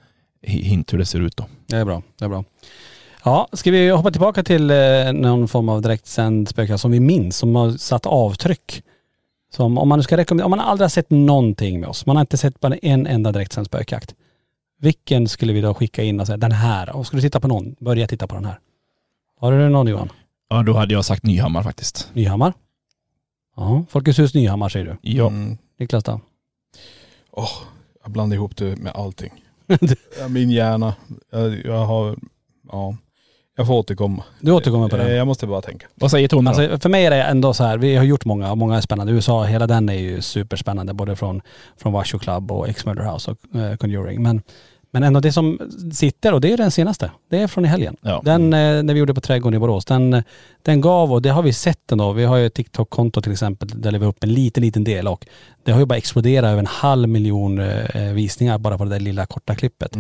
[0.48, 1.46] hi- hint hur det ser ut då.
[1.68, 2.02] Det är bra.
[2.20, 2.44] Det är bra.
[3.26, 7.38] Ja, ska vi hoppa tillbaka till eh, någon form av direktsänd spökjakt som vi minns,
[7.38, 8.84] som har satt avtryck.
[9.54, 12.16] Som om man nu ska rekommendera, om man aldrig har sett någonting med oss, man
[12.16, 14.16] har inte sett bara en enda direktsänd spökjakt.
[14.80, 17.48] Vilken skulle vi då skicka in och säga, den här, och ska du titta på
[17.48, 18.60] någon, börja titta på den här.
[19.40, 20.10] Har du någon Johan?
[20.50, 22.10] Ja då hade jag sagt Nyhammar faktiskt.
[22.14, 22.54] Nyhammar?
[23.56, 25.12] Ja, Folkets hus Nyhammar säger du.
[25.12, 25.28] Ja.
[25.28, 25.58] Mm.
[25.80, 26.20] Niklas då?
[27.32, 27.50] Åh,
[28.04, 29.32] jag blandar ihop det med allting.
[30.30, 30.96] Min hjärna,
[31.32, 32.16] jag, jag har,
[32.72, 32.98] ja.
[33.56, 34.24] Jag får återkomma.
[34.42, 35.16] Du återkommer på Eh, den.
[35.16, 35.88] Jag måste bara tänka.
[35.96, 36.50] Vad säger Tony då?
[36.50, 39.14] Alltså för mig är det ändå så här, vi har gjort många, många är spännande.
[39.14, 41.42] USA, hela den är ju superspännande, både från,
[41.78, 44.24] från Washoe Club och X-Murder House och eh, Conjuring.
[44.24, 44.42] Men,
[44.92, 45.60] men ändå det som
[45.94, 47.96] sitter, och det är den senaste, det är från i helgen.
[48.02, 48.22] Ja.
[48.26, 50.24] Den, eh, när vi gjorde på Trädgården i Borås, den, eh,
[50.62, 53.70] den gav, och det har vi sett ändå, vi har ju ett TikTok-konto till exempel,
[53.82, 55.26] där vi upp en liten, liten del och
[55.64, 59.00] det har ju bara exploderat över en halv miljon eh, visningar bara på det där
[59.00, 59.96] lilla korta klippet.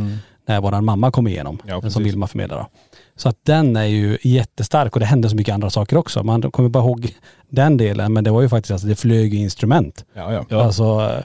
[0.45, 2.67] När våran mamma kom igenom, Ja, som Vilma förmedlar då.
[3.15, 6.23] Så att den är ju jättestark och det hände så mycket andra saker också.
[6.23, 7.15] Man kommer bara ihåg
[7.49, 10.05] den delen, men det var ju faktiskt, alltså det flög instrument.
[10.13, 10.63] Ja, ja.
[10.63, 11.23] Alltså eh,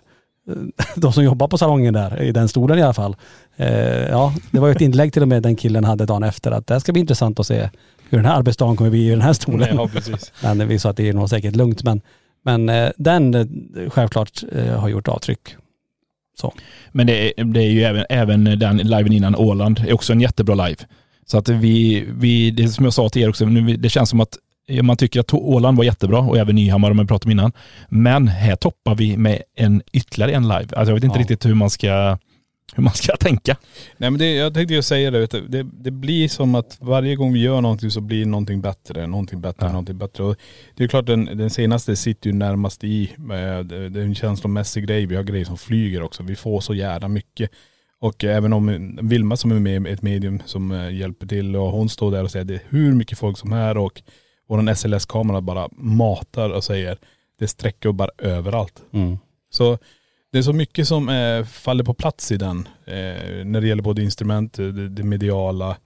[0.96, 3.16] de som jobbar på salongen där, i den stolen i alla fall.
[3.56, 6.50] Eh, ja, det var ju ett inlägg till och med den killen hade dagen efter
[6.50, 7.70] att det ska bli intressant att se
[8.10, 9.76] hur den här arbetsdagen kommer bli i den här stolen.
[9.76, 10.32] Ja, precis.
[10.42, 11.84] Men vi sa att det är nog säkert lugnt.
[11.84, 12.00] Men,
[12.44, 15.56] men eh, den eh, självklart eh, har gjort avtryck.
[16.40, 16.54] Så.
[16.92, 20.20] Men det är, det är ju även, även den liven innan Åland är också en
[20.20, 20.84] jättebra live.
[21.30, 24.10] Så att vi, vi det är som jag sa till er också, nu, det känns
[24.10, 24.38] som att
[24.82, 27.52] man tycker att Åland var jättebra och även Nyhammar om man pratade om innan.
[27.88, 30.56] Men här toppar vi med en ytterligare en live.
[30.56, 31.20] Alltså jag vet inte Ja.
[31.20, 32.18] riktigt hur man ska
[32.74, 33.56] hur man ska tänka.
[33.96, 37.16] Nej men det, jag tänkte ju säga det, du, det, det blir som att varje
[37.16, 39.72] gång vi gör någonting så blir någonting bättre, någonting bättre, Ja.
[39.72, 40.22] någonting bättre.
[40.24, 40.36] Och
[40.76, 43.10] det är klart den, den senaste sitter ju närmast i,
[43.64, 46.22] det det är en känslomässig grej, vi har grejer som flyger också.
[46.22, 47.50] Vi får så jävla mycket.
[48.00, 51.70] Och även om Vilma som är med i ett medium som eh, hjälper till och
[51.70, 54.02] hon står där och säger det är hur mycket folk som är och
[54.48, 56.98] våran SLS-kamera bara matar och säger
[57.38, 58.82] det sträcker bara överallt.
[58.92, 59.18] Mm.
[59.50, 59.78] Så
[60.32, 62.68] det är så mycket som eh, faller på plats i den.
[62.84, 65.76] Eh, när det gäller både instrument, det, det mediala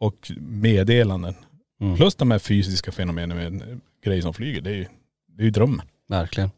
[0.00, 1.34] och meddelanden.
[1.80, 1.96] Mm.
[1.96, 4.60] Plus de här fysiska fenomenen med grejer som flyger.
[4.60, 4.86] Det är ju,
[5.28, 5.86] det är ju drömmen.
[6.08, 6.50] Verkligen.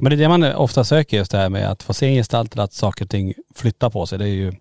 [0.00, 2.14] Men det är det man ofta söker just det här med att få se en
[2.14, 4.18] gestalt eller att saker och ting flyttar på sig.
[4.18, 4.52] Det är ju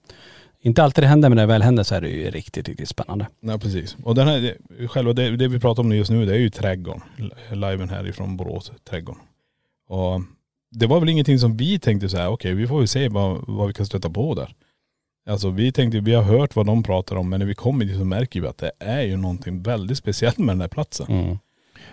[0.62, 2.90] inte alltid det händer men när det väl händer så är det ju riktigt, riktigt
[2.90, 3.28] spännande.
[3.40, 3.98] Ja precis.
[4.04, 7.02] Och den här, själva det, det vi pratar om just nu det är ju trädgården.
[7.52, 9.22] Liven härifrån Borås, trädgården.
[9.88, 10.22] Och
[10.72, 13.44] det var väl ingenting som vi tänkte så här, okej vi får väl se vad,
[13.48, 14.54] vad vi kan stöta på där.
[15.30, 17.98] Alltså vi tänkte, vi har hört vad de pratar om men när vi kommer dit
[17.98, 21.08] så märker vi att det är ju någonting väldigt speciellt med den här platsen.
[21.10, 21.38] Mm.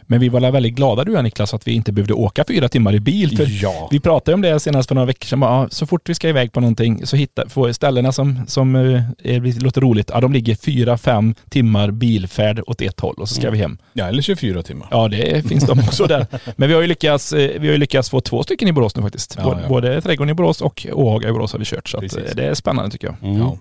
[0.02, 2.68] Men vi var väldigt glada du och jag, Niklas att vi inte behövde åka fyra
[2.68, 3.36] timmar i bil.
[3.36, 3.88] För Ja.
[3.90, 5.42] Vi pratade om det senast för några veckor sedan.
[5.42, 9.02] Ja, så fort vi ska iväg på någonting så hittar, får ställena som, som eh,
[9.22, 13.34] är, låter roligt, ja, de ligger fyra, fem timmar bilfärd åt ett håll och så
[13.34, 13.78] ska vi hem.
[13.92, 14.88] Ja eller 24 timmar.
[14.90, 16.26] Ja det finns de också där.
[16.56, 19.02] Men vi har ju lyckats, eh, vi har lyckats få två stycken i Borås nu
[19.02, 19.34] faktiskt.
[19.38, 19.68] Ja, både, ja.
[19.68, 21.88] både Trädgården i Borås och Åhaga i Borås har vi kört.
[21.88, 23.30] Så eh, det är spännande tycker jag.
[23.30, 23.40] Mm.
[23.40, 23.58] Ja.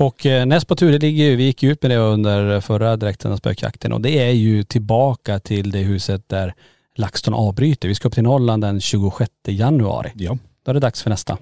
[0.00, 2.96] Och eh, näst på tur, det ligger ju, vi gick ut med det under förra
[2.96, 6.54] direkten spökjakten och det är ju tillbaka till det huset där
[6.96, 7.88] LaxTon avbryter.
[7.88, 10.10] Vi ska upp till Norrland den 26 januari.
[10.14, 10.38] Ja.
[10.64, 11.38] Då är det dags för nästa.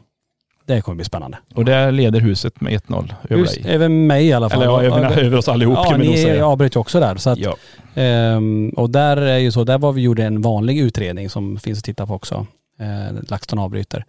[0.67, 1.39] Det kommer bli spännande.
[1.55, 3.75] Och där leder huset med 1-0 över Hus, dig.
[3.75, 4.63] över mig i alla fall.
[4.63, 6.47] Eller ja, över, över oss allihop Ja, kan ni säga.
[6.47, 7.17] avbröt ju också där.
[7.17, 7.57] Så att, Ja.
[7.95, 11.79] ehm, och där är ju så, där var vi gjorde en vanlig utredning som finns
[11.79, 12.47] att titta på också.
[12.81, 14.05] Eh, LaxTon avbryter.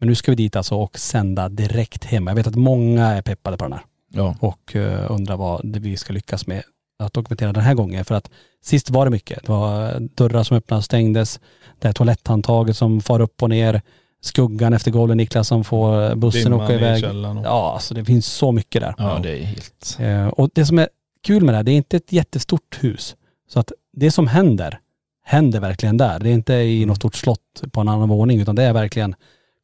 [0.00, 2.30] Men nu ska vi dit alltså och sända direkt hemma.
[2.30, 3.82] Jag vet att många är peppade på den här
[4.12, 4.36] Ja.
[4.40, 6.62] och eh, undrar vad vi ska lyckas med
[6.98, 8.04] att dokumentera den här gången.
[8.04, 8.30] För att
[8.64, 9.42] sist var det mycket.
[9.46, 11.40] Det var dörrar som öppnades och stängdes.
[11.78, 13.82] Det här toaletthandtaget som far upp och ner.
[14.22, 17.04] Skuggan efter golvet, Niklas som får bussen Dimman åka iväg.
[17.04, 18.94] och- Ja, alltså det finns så mycket där.
[18.98, 19.96] ja, det är helt...
[20.00, 20.88] Eh, och det som är
[21.26, 23.16] kul med det här, det är inte ett jättestort hus.
[23.48, 24.78] Så att det som händer,
[25.24, 26.18] händer verkligen där.
[26.18, 29.14] Det är inte i något stort slott på en annan våning utan det är verkligen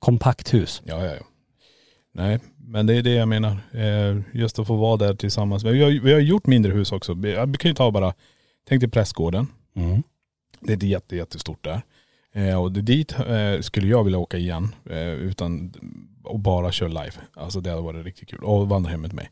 [0.01, 0.83] kompakt hus.
[0.85, 1.27] Ja, ja, ja.
[2.13, 3.57] Nej, men det är det jag menar.
[3.73, 5.65] Eh, Just att få vara där tillsammans.
[5.65, 7.15] Men vi har, vi har gjort mindre hus också.
[7.15, 8.15] Vi kan ju ta bara,
[8.69, 9.47] tänk dig prästgården.
[9.77, 10.03] Mm.
[10.61, 11.83] Det är jätte, jättestort där.
[12.33, 14.75] Eh, och dit eh, skulle jag vilja åka igen.
[15.19, 15.73] Utan
[16.25, 17.13] och bara köra live.
[17.35, 18.45] Alltså det hade varit riktigt kul.
[18.45, 19.31] Och vandra hem med mig.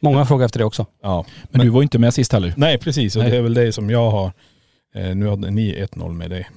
[0.00, 0.86] Många frågar efter det också.
[1.02, 1.26] Ja.
[1.50, 2.54] Men du var ju inte med sist heller.
[2.56, 3.30] Nej precis, och Nej.
[3.30, 4.32] det är väl det som jag har.
[4.94, 6.48] Eh, nu hade ni 1-0 med dig.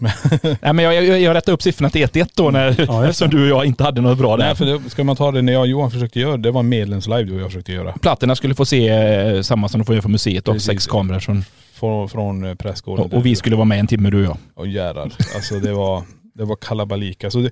[0.61, 3.07] Nej men jag, jag, jag rättade upp siffrorna till 1-1 då när, det.
[3.07, 4.45] eftersom du och jag inte hade något bra där.
[4.45, 6.63] Nej för det, ska man ta det när jag och Johan försökte göra det, var
[6.63, 7.91] medlemslive du och jag försökte göra.
[7.91, 10.67] Plattorna skulle få se eh, samma som de får göra för museet och Precis.
[10.67, 11.19] sex kameror.
[11.19, 13.05] Som, från, från eh, pressgården.
[13.05, 14.38] Och, och vi skulle vara med en timme du och jag.
[14.55, 15.11] Och jävlar.
[15.36, 16.03] Alltså det var,
[16.34, 17.23] det var kalabalik.
[17.23, 17.51] Alltså, det,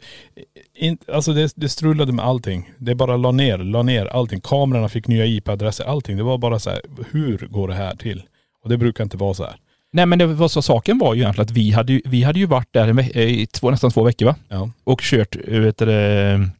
[0.75, 2.71] in, alltså det, det strulade med allting.
[2.77, 4.41] Det bara la ner, la ner allting.
[4.41, 6.17] Kamerorna fick nya IP-adresser, allting.
[6.17, 8.23] Det var bara så här, hur går det här till?
[8.63, 9.55] Och det brukar inte vara så här.
[9.91, 12.39] Nej men det var så, saken var ju egentligen att vi hade, ju- vi hade
[12.39, 14.35] ju varit där ve- i två, nästan två veckor va?
[14.49, 14.69] Ja.
[14.83, 15.91] Och kört vet du,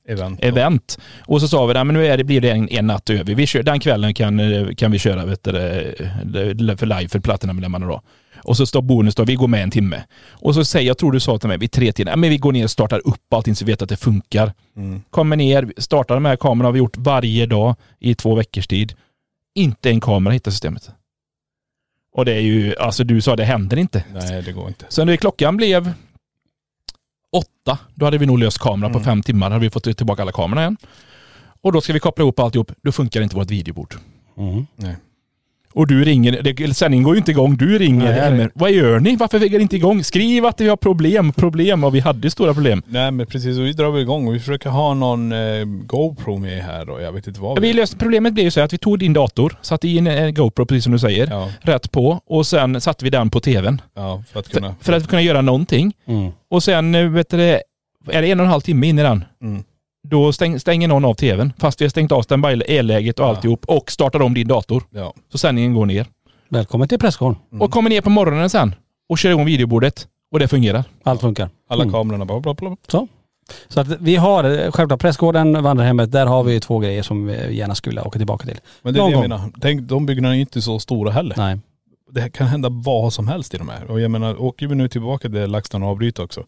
[0.07, 0.43] Event.
[0.43, 0.99] event.
[1.25, 3.35] Och så sa vi, nej men nu är det, blir det en, en natt över.
[3.35, 5.51] Vi kör, den kvällen kan, eh, kan vi köra vet du,
[6.77, 8.01] för live för Platinum-medlemmarna då.
[8.43, 10.03] Och så står bonus då, vi går med en timme.
[10.29, 12.51] Och så säger, jag tror du sa till mig vid tre nej men vi går
[12.51, 14.53] ner och startar upp allting så vi vet att det funkar.
[14.77, 15.01] Mm.
[15.09, 18.93] Kommer ner, startar de här kamerorna har vi gjort varje dag i två veckors tid.
[19.55, 20.89] Inte en kamera hittar systemet.
[22.19, 24.03] Och det är ju, alltså du sa det händer inte.
[24.13, 24.85] Nej det går inte.
[24.89, 25.93] Så när klockan blev
[27.31, 29.49] åtta, då hade vi nog löst kameran på fem timmar.
[29.49, 30.77] Då hade vi fått tillbaka alla kamerorna igen.
[31.61, 32.71] Och då ska vi koppla ihop alltihop.
[32.81, 33.95] Då funkar inte vårt videobord.
[34.37, 34.67] Mm.
[34.75, 34.95] Nej.
[35.73, 37.55] Och du ringer, det, sändningen går ju inte igång.
[37.57, 38.31] Du ringer.
[38.31, 38.47] Nej.
[38.53, 39.15] Vad gör ni?
[39.15, 40.03] Varför väger det inte igång?
[40.03, 41.83] Skriv att vi har problem, problem.
[41.83, 42.81] Och vi hade stora problem.
[42.87, 46.37] Nej men precis, och vi drar väl igång och vi försöker ha någon eh, GoPro
[46.37, 48.73] med här och jag vet inte vad Vi löste, problemet blev ju så här att
[48.73, 52.21] vi tog din dator, satte in en GoPro precis som du säger, Ja, rätt på
[52.25, 53.81] och sen satte vi den på tvn.
[53.95, 54.75] ja, för att För, kunna..
[54.81, 55.93] för att kunna göra någonting.
[56.07, 56.31] Mm.
[56.49, 57.61] Och sen, eh, vet du, det,
[58.11, 59.63] är det en och en halv timme in i den, Mm.
[60.09, 61.53] Då stäng, stänger någon av tvn.
[61.57, 63.29] Fast vi har stängt av standby elläget och Ja.
[63.29, 64.83] alltihop och startar om din dator.
[64.91, 65.13] Ja.
[65.31, 66.05] Så sändningen går ner.
[66.49, 67.35] Välkommen till pressgården.
[67.59, 68.75] Och kommer ner på morgonen sen
[69.09, 70.07] och kör igång videobordet.
[70.31, 70.83] Och det fungerar.
[71.03, 71.49] Allt funkar.
[71.69, 71.93] Alla Mm.
[71.93, 72.77] kamerorna bara bla, bla, bla.
[72.87, 73.07] Så.
[73.67, 77.55] Så att vi har eh, självklart Prästgården, Vandrarhemmet, där har vi två grejer som vi
[77.55, 78.57] gärna skulle åka tillbaka till.
[78.81, 79.41] Men det är Någon det jag menar.
[79.61, 81.35] Tänk, de byggnaderna är inte så stora heller.
[81.37, 81.57] Nej.
[82.11, 83.91] Det kan hända vad som helst i de här.
[83.91, 86.43] Och jag menar, åker vi nu tillbaka till LaxTon och avbryta också.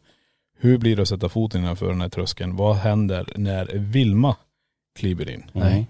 [0.62, 2.56] Hur blir det att sätta foten innanför den här tröskeln?
[2.56, 4.36] Vad händer när Vilma
[5.00, 5.44] kliver in?
[5.52, 5.88] Nej.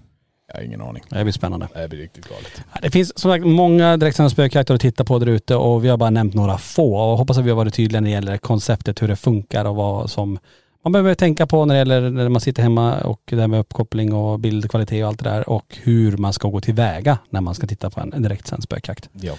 [0.47, 1.03] Jag har ingen aning.
[1.09, 1.67] Det blir spännande.
[1.73, 2.63] Det blir riktigt galet.
[2.81, 5.97] Det finns som sagt många direktsända spökjakter att titta på där ute och vi har
[5.97, 9.01] bara nämnt några få och hoppas att vi har varit tydliga när det gäller konceptet,
[9.01, 10.39] hur det funkar och vad som
[10.83, 13.59] man behöver tänka på när det gäller när man sitter hemma och det här med
[13.59, 17.55] uppkoppling och bildkvalitet och allt det där och hur man ska gå tillväga när man
[17.55, 19.09] ska titta på en direktsänd spökjakt.
[19.11, 19.33] Ja.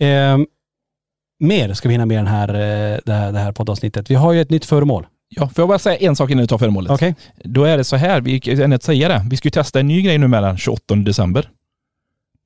[0.00, 0.46] Ehm,
[1.40, 4.10] mer ska vi hinna med den här, eh, det här, det här poddavsnittet.
[4.10, 5.06] Vi har ju ett nytt föremål.
[5.28, 6.90] Ja, får jag bara säga en sak innan du tar föremålet?
[6.90, 7.14] Okej?
[7.44, 9.26] Då är det så här, vi kan inte säga det.
[9.30, 11.48] Vi ska ju testa en ny grej nu mellan 28 december.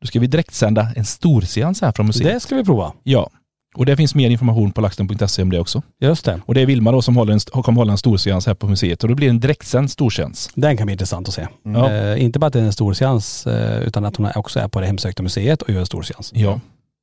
[0.00, 2.34] Då ska vi direkt sända en storseans här från museet.
[2.34, 2.92] Det ska vi prova.
[3.02, 3.30] Ja.
[3.74, 5.82] Och det finns mer information på laxton.se om det också.
[6.00, 6.40] Just det.
[6.46, 9.02] Och det är Vilma då som håller en, kommer hålla en storseans här på museet
[9.02, 10.50] och då blir det en direktsänd storseans.
[10.54, 11.46] Den kan bli intressant att se.
[11.62, 11.90] Ja.
[11.90, 14.68] Eh, inte bara att det är en stor seans eh, utan att hon också är
[14.68, 16.32] på det hemsökta museet och gör en stor seans.
[16.34, 16.60] Ja.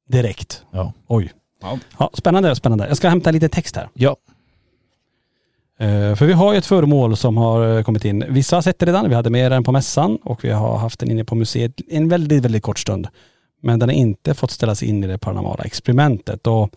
[0.10, 0.64] Direkt.
[0.72, 0.94] Ja.
[1.08, 1.32] Oj.
[1.62, 1.80] Ja.
[2.00, 2.88] Ja, spännande, spännande.
[2.88, 3.90] Jag ska hämta lite text här.
[3.94, 4.16] Ja.
[5.80, 8.26] Eh, för vi har ju ett föremål som har eh, kommit in.
[8.30, 9.10] Vissa har sett det redan.
[9.10, 12.10] Vi hade med den på mässan och vi har haft den inne på museet en
[12.10, 13.08] väldigt, väldigt kort stund.
[13.62, 16.48] Men den har inte fått ställas in i det paranormala experimentet.
[16.48, 16.70] Och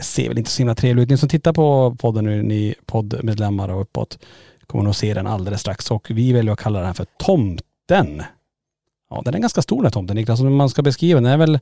[0.00, 1.10] ser väl inte så himla trevligt ut.
[1.10, 4.18] Ni som tittar på podden nu, ni poddmedlemmar och uppåt,
[4.66, 5.90] kommer nog se den alldeles strax.
[5.90, 8.22] Och vi väljer att kalla den här för Tomten.
[9.10, 10.40] Ja, den är ganska stor den här tomten Niklas.
[10.40, 11.58] Om man ska beskriva den, den är väl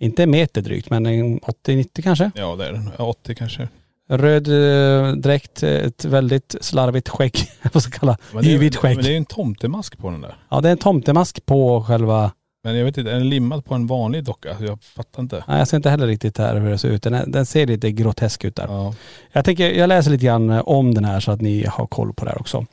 [0.00, 2.30] inte en meter drygt, men en 80-90 kanske.
[2.34, 2.90] Ja det är den.
[2.98, 3.68] 80 kanske.
[4.08, 7.34] Röd eh, dräkt, ett väldigt slarvigt skägg.
[7.72, 8.96] Vad ska jag kalla Men det, är- Yvigt skägg.
[8.96, 10.34] men det är ju en tomtemask på den där.
[10.50, 12.30] Ja det är en tomtemask på själva..
[12.64, 14.56] Men jag vet inte, är den limmad på en vanlig docka?
[14.60, 15.44] Jag fattar inte.
[15.48, 17.02] Nej jag ser inte heller riktigt här hur det ser ut.
[17.02, 18.66] Den, är, den ser lite grotesk ut där.
[18.68, 18.94] Ja.
[19.32, 22.12] Jag tänker, jag läser lite grann eh, om den här så att ni har koll
[22.14, 22.66] på det här också.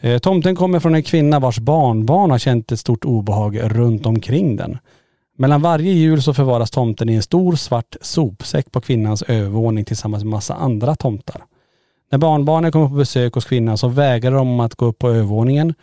[0.00, 4.56] Eh, tomten kommer från en kvinna vars barnbarn har känt ett stort obehag runt omkring
[4.56, 4.78] den.
[5.38, 10.24] Mellan varje jul så förvaras tomten i en stor svart sopsäck på kvinnans övervåning tillsammans
[10.24, 11.44] med massa andra tomtar.
[12.10, 15.74] När barnbarnen kommer på besök hos kvinnan så vägrar de att gå upp på övervåningen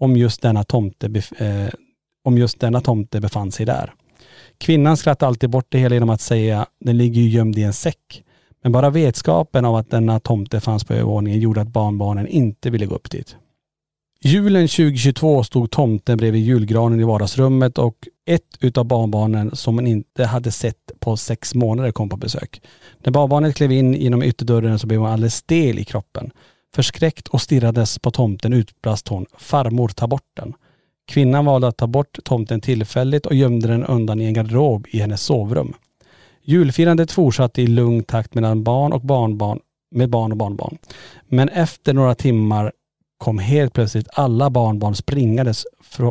[0.00, 1.72] om just denna tomte, bef- eh,
[2.24, 3.92] om just denna tomte befann sig där.
[4.58, 7.72] Kvinnan skrattar alltid bort det hela genom att säga den ligger ju gömd i en
[7.72, 8.22] säck.
[8.62, 12.86] Men bara vetskapen av att denna tomte fanns på övervåningen gjorde att barnbarnen inte ville
[12.86, 13.36] gå upp dit.
[14.24, 20.24] Julen 2022 stod tomten bredvid julgranen i vardagsrummet och ett utav barnbarnen som man inte
[20.24, 22.62] hade sett på sex månader kom på besök.
[22.98, 26.30] När barnbarnet klev in genom ytterdörren så blev hon alldeles stel i kroppen.
[26.74, 30.54] Förskräckt och stirrades på tomten utbrast hon, farmor ta bort den.
[31.08, 34.98] Kvinnan valde att ta bort tomten tillfälligt och gömde den undan i en garderob i
[34.98, 35.74] hennes sovrum.
[36.42, 39.60] Julfirandet fortsatte i lugn takt mellan barn och barnbarn,
[39.90, 40.78] med barn och barnbarn.
[41.28, 42.72] Men efter några timmar
[43.22, 45.66] kom helt plötsligt alla barnbarn springandes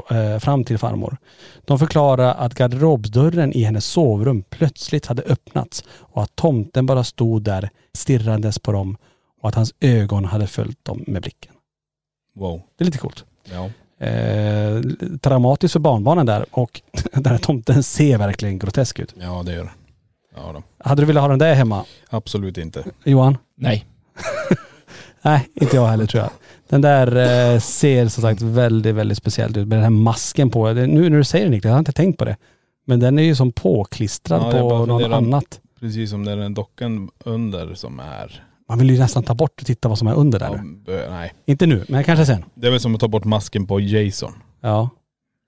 [0.10, 1.18] eh, fram till farmor.
[1.66, 7.42] De förklarade att garderobsdörren i hennes sovrum plötsligt hade öppnats och att tomten bara stod
[7.44, 8.98] där stirrandes på dem
[9.42, 11.52] och att hans ögon hade följt dem med blicken.
[12.36, 12.62] Wow.
[12.78, 13.26] Det är lite coolt.
[13.44, 13.70] Ja.
[14.08, 14.82] Eh,
[15.22, 16.82] traumatiskt för barnbarnen där och
[17.14, 19.16] den här tomten ser verkligen grotesk ut.
[19.20, 19.72] Ja det gör det.
[20.36, 20.64] Ja då.
[20.90, 21.86] Hade du velat ha den där hemma?
[22.10, 22.86] Absolut inte.
[23.04, 23.38] Johan?
[23.56, 23.86] Nej.
[25.22, 26.32] Nej, inte jag heller tror jag.
[26.72, 27.08] Den där
[27.54, 30.74] eh, ser som sagt väldigt, väldigt speciellt ut med den här masken på.
[30.74, 32.38] Det, nu när du säger det Niklas, jag har inte tänkt på det.
[32.86, 35.18] Men den är ju som påklistrad Ja, jag på bara något funderar.
[35.18, 35.60] annat.
[35.80, 38.44] Precis som det är den dockan under som är..
[38.70, 40.92] Man vill ju nästan ta bort och titta vad som är under där Ja, nu.
[40.92, 41.34] bö- nej.
[41.46, 42.46] Inte nu, men kanske sen.
[42.56, 44.32] Det är väl som att ta bort masken på Jason.
[44.62, 44.90] Ja.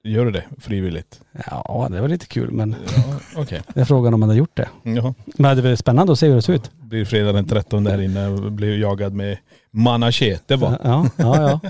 [0.03, 1.21] Gör du det frivilligt?
[1.51, 3.61] Ja, det var lite kul men Ja, okej.
[3.73, 4.69] det är frågan om man hade gjort det.
[4.83, 5.13] Ja.
[5.25, 6.71] Men det är spännande att se hur det ser ut.
[6.81, 9.37] Blir fredag den 13 där inne och blir jagad med
[9.71, 10.77] manachete va?
[10.83, 11.69] Ja, ja, ja.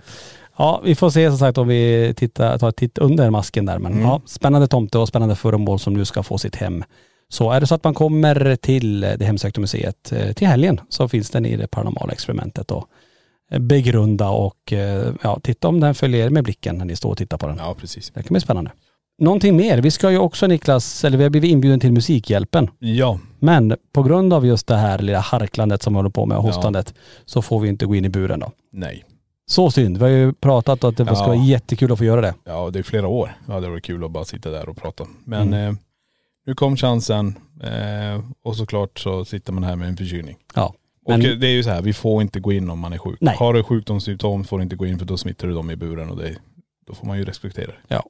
[0.58, 3.80] Ja, vi får se som sagt om vi tittar, tar ett titt under masken där.
[3.80, 4.04] Men Mm.
[4.06, 6.84] ja, spännande tomte och spännande föremål som nu ska få sitt hem.
[7.30, 11.08] Så är det så att man kommer till det hemsökta museet eh, till helgen så
[11.08, 12.88] finns den i det paranormala experimentet och
[13.60, 17.18] begrunda och eh, ja, titta om den följer er med blicken när ni står och
[17.18, 17.58] tittar på den.
[17.58, 18.12] Ja precis.
[18.14, 18.72] Det kan bli spännande.
[19.20, 19.78] Någonting mer.
[19.82, 22.70] Vi ska ju också Niklas, eller vi har blivit inbjuden till Musikhjälpen.
[22.80, 23.20] Ja.
[23.40, 26.44] Men på grund av just det här lilla harklandet som vi håller på med och
[26.44, 26.48] Ja.
[26.48, 26.94] hostandet
[27.26, 28.52] så får vi inte gå in i buren då.
[28.72, 29.04] Nej.
[29.46, 29.98] Så synd.
[29.98, 31.16] Vi har ju pratat att det Ja.
[31.16, 32.34] ska vara jättekul att få göra det.
[32.44, 33.36] Ja det är flera år.
[33.48, 35.06] Ja det var kul att bara sitta där och prata.
[35.26, 35.70] Men Mm.
[35.70, 35.76] eh,
[36.46, 40.38] nu kom chansen eh, och såklart så sitter man här med en förkylning.
[40.56, 40.74] Ja.
[41.06, 42.94] Och Men- eh, det är ju så här, vi får inte gå in om man
[42.94, 43.18] är sjuk.
[43.22, 43.36] Nej.
[43.40, 46.10] Har du sjukdomssymptom får du inte gå in för då smittar du dem i buren
[46.10, 46.36] och det,
[46.88, 48.02] då får man ju respektera det.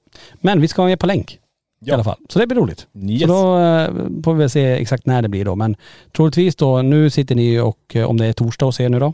[0.41, 1.39] Men vi ska vara med på länk i
[1.80, 1.94] Ja.
[1.94, 2.18] alla fall.
[2.30, 2.88] Så det blir roligt.
[3.10, 3.22] Yes.
[3.22, 3.91] Så då eh,
[4.24, 5.56] får vi väl se exakt när det blir då.
[5.56, 5.76] Men
[6.16, 9.14] troligtvis då, nu sitter ni och eh, om det är torsdag och ser nu då,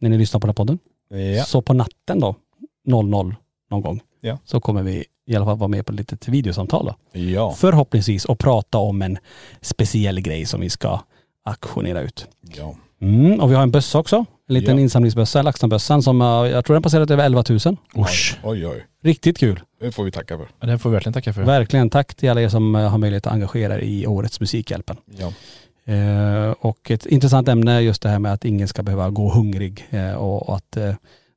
[0.00, 0.78] när ni lyssnar på den här podden.
[1.36, 1.44] Ja.
[1.44, 2.34] Så på natten då,
[2.86, 3.34] 00
[3.70, 4.38] någon gång, Ja.
[4.44, 7.20] så kommer vi i alla fall vara med på ett litet videosamtal då.
[7.20, 7.52] Ja.
[7.52, 9.18] Förhoppningsvis och prata om en
[9.60, 11.00] speciell grej som vi ska
[11.44, 12.26] auktionera ut.
[12.56, 12.74] ja.
[13.00, 14.24] Mm, och vi har en bössa också.
[14.48, 14.82] En liten Ja.
[14.82, 17.58] insamlingsbössa, LaxTon-bössan som eh, jag tror den passerat över 11 000.
[17.98, 18.38] Usch.
[18.42, 18.86] Oj oj.
[19.02, 19.60] Riktigt kul.
[19.80, 20.48] Det får vi tacka för.
[20.60, 21.42] Ja, Det får vi verkligen tacka för.
[21.42, 24.96] Verkligen tack till alla er som eh, har möjlighet att engagera er i årets Musikhjälpen.
[25.18, 25.32] Ja.
[25.92, 29.28] Eh, och ett intressant ämne är just det här med att ingen ska behöva gå
[29.32, 30.94] hungrig eh, och, och att eh,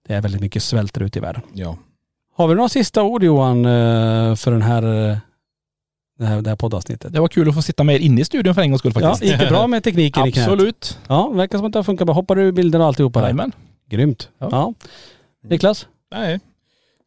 [0.07, 1.41] det är väldigt mycket svält där ute i världen.
[1.53, 1.77] Ja.
[2.35, 5.17] Har vi några sista ord Johan eh, för den här, eh,
[6.19, 7.13] det här, det här poddavsnittet?
[7.13, 9.01] Det var kul att få sitta med inne i studion för en gångs skull Ja,
[9.09, 9.31] faktiskt.
[9.31, 10.43] gick det bra med tekniken i knät?
[10.47, 10.99] Absolut.
[11.07, 12.13] Ja, verkar som att det har funkat bra.
[12.15, 13.21] Hoppar du ur bilden och alltihopa?
[13.21, 13.51] Jajamän.
[13.89, 14.29] Grymt.
[14.39, 14.47] Ja.
[14.51, 14.73] Ja.
[15.49, 16.39] Niklas, Nej.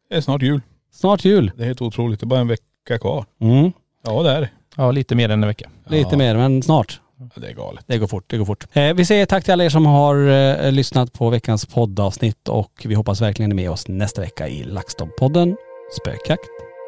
[0.09, 0.61] Det är snart jul.
[0.93, 1.51] snart jul.
[1.55, 2.19] Det är helt otroligt.
[2.19, 3.25] Det är bara en vecka kvar.
[3.41, 3.71] Mm.
[4.05, 4.49] Ja det är det.
[4.75, 5.69] Ja, lite mer än en vecka.
[5.87, 6.17] Lite Ja.
[6.17, 6.99] mer, men snart.
[7.19, 7.83] Ja, Det är galet.
[7.87, 8.67] Det går fort, det går fort.
[8.73, 10.27] Eh, vi säger tack till alla er som har
[10.65, 14.47] eh, lyssnat på veckans poddavsnitt och vi hoppas verkligen ni är med oss nästa vecka
[14.47, 15.55] i LaxTon-podden
[16.01, 16.43] Spökjakt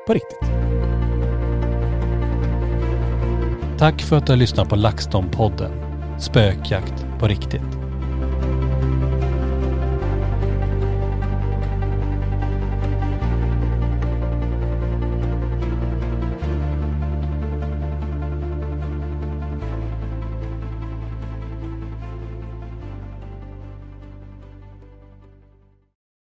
[0.07, 0.94] på riktigt.
[3.77, 5.71] Tack för att du har lyssnat på LaxTon-podden
[6.19, 7.84] Spökjakt på riktigt.